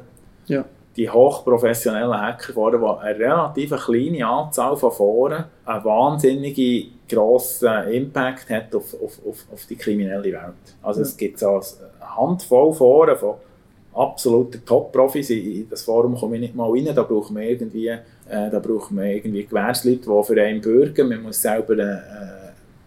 [0.47, 0.65] Ja.
[0.97, 8.51] die hochprofessionellen Hacker vor, die eine relativ kleine Anzahl von Foren einen wahnsinnig grossen Impact
[8.51, 10.77] hat auf, auf, auf, auf die kriminelle Welt.
[10.83, 11.07] Also ja.
[11.07, 11.63] es gibt so eine
[12.17, 13.35] Handvoll Foren von
[13.95, 15.31] absoluten Top-Profis.
[15.31, 18.97] In das Forum komme ich nicht mal rein, da brauchen wir irgendwie, äh, da brauchen
[18.97, 21.09] wir irgendwie Gewährsleute, die für einen bürgen.
[21.09, 22.42] Man muss selber äh,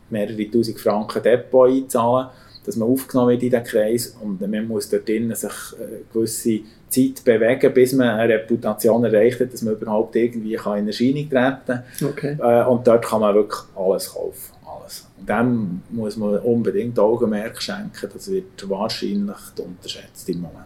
[0.09, 2.29] mehrere tausend Franken Depot einzahlen,
[2.65, 6.61] dass man aufgenommen wird in diesen Kreis und man muss dort drinnen sich äh, gewisse
[6.89, 11.29] Zeit bewegen, bis man eine Reputation erreicht hat, dass man überhaupt irgendwie kann in Erscheinung
[11.29, 11.83] treten kann.
[12.01, 12.37] Okay.
[12.39, 14.53] Äh, und dort kann man wirklich alles kaufen.
[14.65, 15.07] Alles.
[15.19, 20.65] Und dem muss man unbedingt Augenmerk schenken, das wird wahrscheinlich unterschätzt im Moment.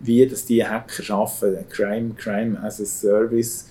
[0.00, 3.68] Wie dass die Hacker arbeiten, Crime, Crime as a Service,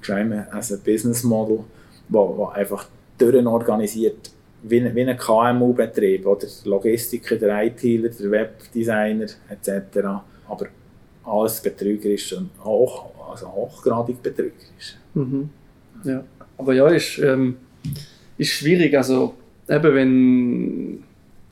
[0.00, 1.64] Crime as a Business Model,
[2.08, 2.86] wo, wo einfach
[3.18, 4.30] durchorganisiert
[4.62, 10.06] wie, wie ein KMU-Betrieb, oder Logistiker, der ITler, der Webdesigner etc.
[10.48, 10.66] Aber
[11.24, 14.96] alles betrügerisch und hoch, also hochgradig betrügerisch.
[15.14, 15.50] Mhm.
[16.04, 16.24] Ja.
[16.58, 17.56] Aber ja, ist, ähm,
[18.36, 18.96] ist schwierig.
[18.96, 19.34] Also
[19.68, 21.04] eben wenn,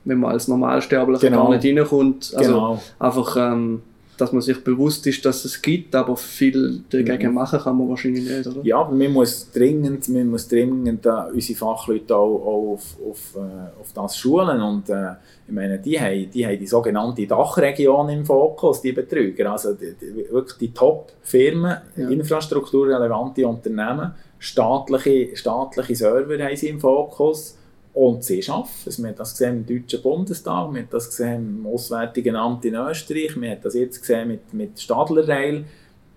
[0.04, 1.48] wenn man als Normalsterblicher genau.
[1.48, 2.32] gar nicht reinkommt.
[2.34, 2.82] Also genau.
[2.98, 3.82] einfach ähm,
[4.20, 7.34] dass man sich bewusst ist, dass es gibt, aber viel dagegen mhm.
[7.34, 8.60] machen kann man wahrscheinlich nicht, oder?
[8.64, 13.80] Ja, man muss dringend, man muss dringend äh, unsere Fachleute auch, auch auf, auf, äh,
[13.80, 15.12] auf das schulen und äh,
[15.46, 19.94] ich meine, die haben, die haben die sogenannte Dachregion im Fokus, die Betrüger, also die,
[19.94, 22.08] die, wirklich die Top-Firmen, ja.
[22.08, 27.57] infrastrukturrelevante Unternehmen, staatliche, staatliche Server haben sie im Fokus
[27.98, 29.02] und sie schaffen es.
[29.02, 32.76] Wir haben das gesehen im Deutschen Bundestag, wir haben das gesehen im Auswärtigen Amt in
[32.76, 35.64] Österreich, wir haben das jetzt gesehen mit, mit Stadler Rail.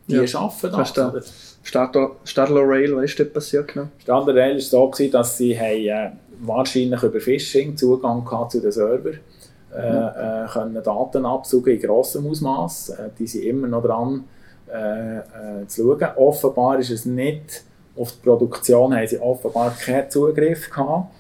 [0.08, 0.28] Die ja.
[0.28, 1.58] schaffen das.
[1.64, 3.88] Stadler, Stadler Rail, was ist dort passiert genau?
[3.98, 6.12] Stadler Rail war so, gewesen, dass sie haben, äh,
[6.42, 9.20] wahrscheinlich über Phishing Zugang zu den Servern
[9.74, 12.90] äh, äh, können Daten absuchen in grossem Ausmaß.
[12.90, 14.26] Äh, die sind immer noch dran
[14.72, 16.16] äh, äh, zu schauen.
[16.16, 17.64] Offenbar ist es nicht,
[17.96, 21.12] auf die Produktion haben sie offenbar keinen Zugriff gehabt.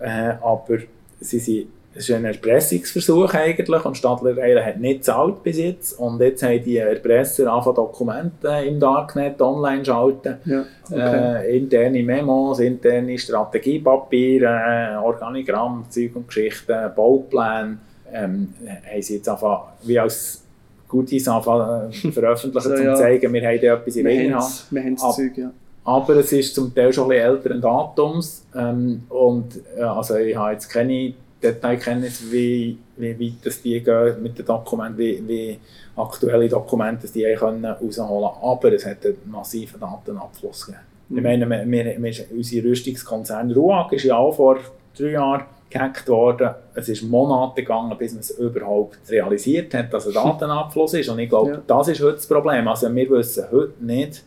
[0.00, 0.78] Äh, aber
[1.20, 5.98] sie sind, es ist ein Erpressungsversuch eigentlich und Stadler Rail hat nicht gezahlt bis jetzt
[5.98, 11.44] und jetzt haben die Erpresser angefangen Dokumente im Darknet online schalten, ja, okay.
[11.44, 17.78] äh, interne Memos, interne Strategiepapiere, äh, Organigramm, Zeug und Geschichten, Baupläne,
[18.12, 20.44] ähm, haben sie jetzt einfach wie als
[20.86, 24.66] Goodies anfangen äh, veröffentlichen, so, um zu zeigen, wir haben da etwas in der Hand.
[24.70, 25.50] Wir haben das Zeug, ja
[25.88, 30.36] aber es ist zum Teil schon ein bisschen älteren Datums ähm, und äh, also ich
[30.36, 35.58] habe jetzt keine Detailkenntnis, wie, wie weit das die gehen mit den Dokumenten, wie, wie
[35.96, 40.84] aktuelle Dokumente die können rausholen können, aber es hat einen massiven Datenabfluss gegeben.
[41.08, 41.16] Mhm.
[41.16, 44.58] Ich meine, wir, wir, wir, unser Rüstungskonzern RUAG ist ja auch vor
[44.94, 46.50] drei Jahren gehackt worden.
[46.74, 51.08] Es ist Monate gegangen, bis man es überhaupt realisiert hat, dass ein Datenabfluss ist.
[51.08, 51.62] Und ich glaube, ja.
[51.66, 52.68] das ist heute das Problem.
[52.68, 54.22] Also wir wissen heute nicht,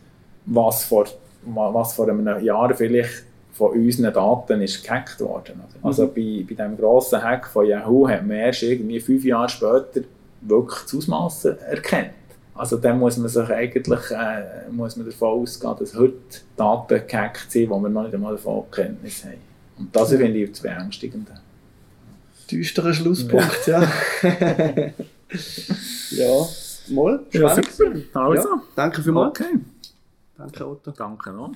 [0.46, 1.06] was vor
[1.44, 5.60] was vor einem Jahr vielleicht von unseren Daten ist gehackt worden.
[5.82, 6.14] Also mhm.
[6.14, 10.02] bei, bei diesem grossen Hack von Yahoo hat man erst irgendwie fünf Jahre später
[10.40, 12.12] wirklich das Ausmaß erkennt.
[12.54, 16.14] Also dann muss man sich eigentlich äh, muss man davon ausgehen, dass heute
[16.56, 19.38] Daten gehackt sind, wo wir noch nicht einmal davon Kenntnis haben.
[19.78, 20.18] Und das ja.
[20.18, 21.32] finde ich das Beängstigende.
[22.50, 23.82] Düsterer Schlusspunkt, ja.
[24.22, 24.30] Ja,
[26.10, 26.46] ja
[26.88, 27.20] mal.
[27.32, 27.92] Ja, super.
[28.12, 28.48] Also.
[28.48, 29.40] Ja, danke vielmals.
[29.40, 29.58] Okay.
[30.42, 30.90] Danke, Otto.
[30.90, 31.52] Danke noch.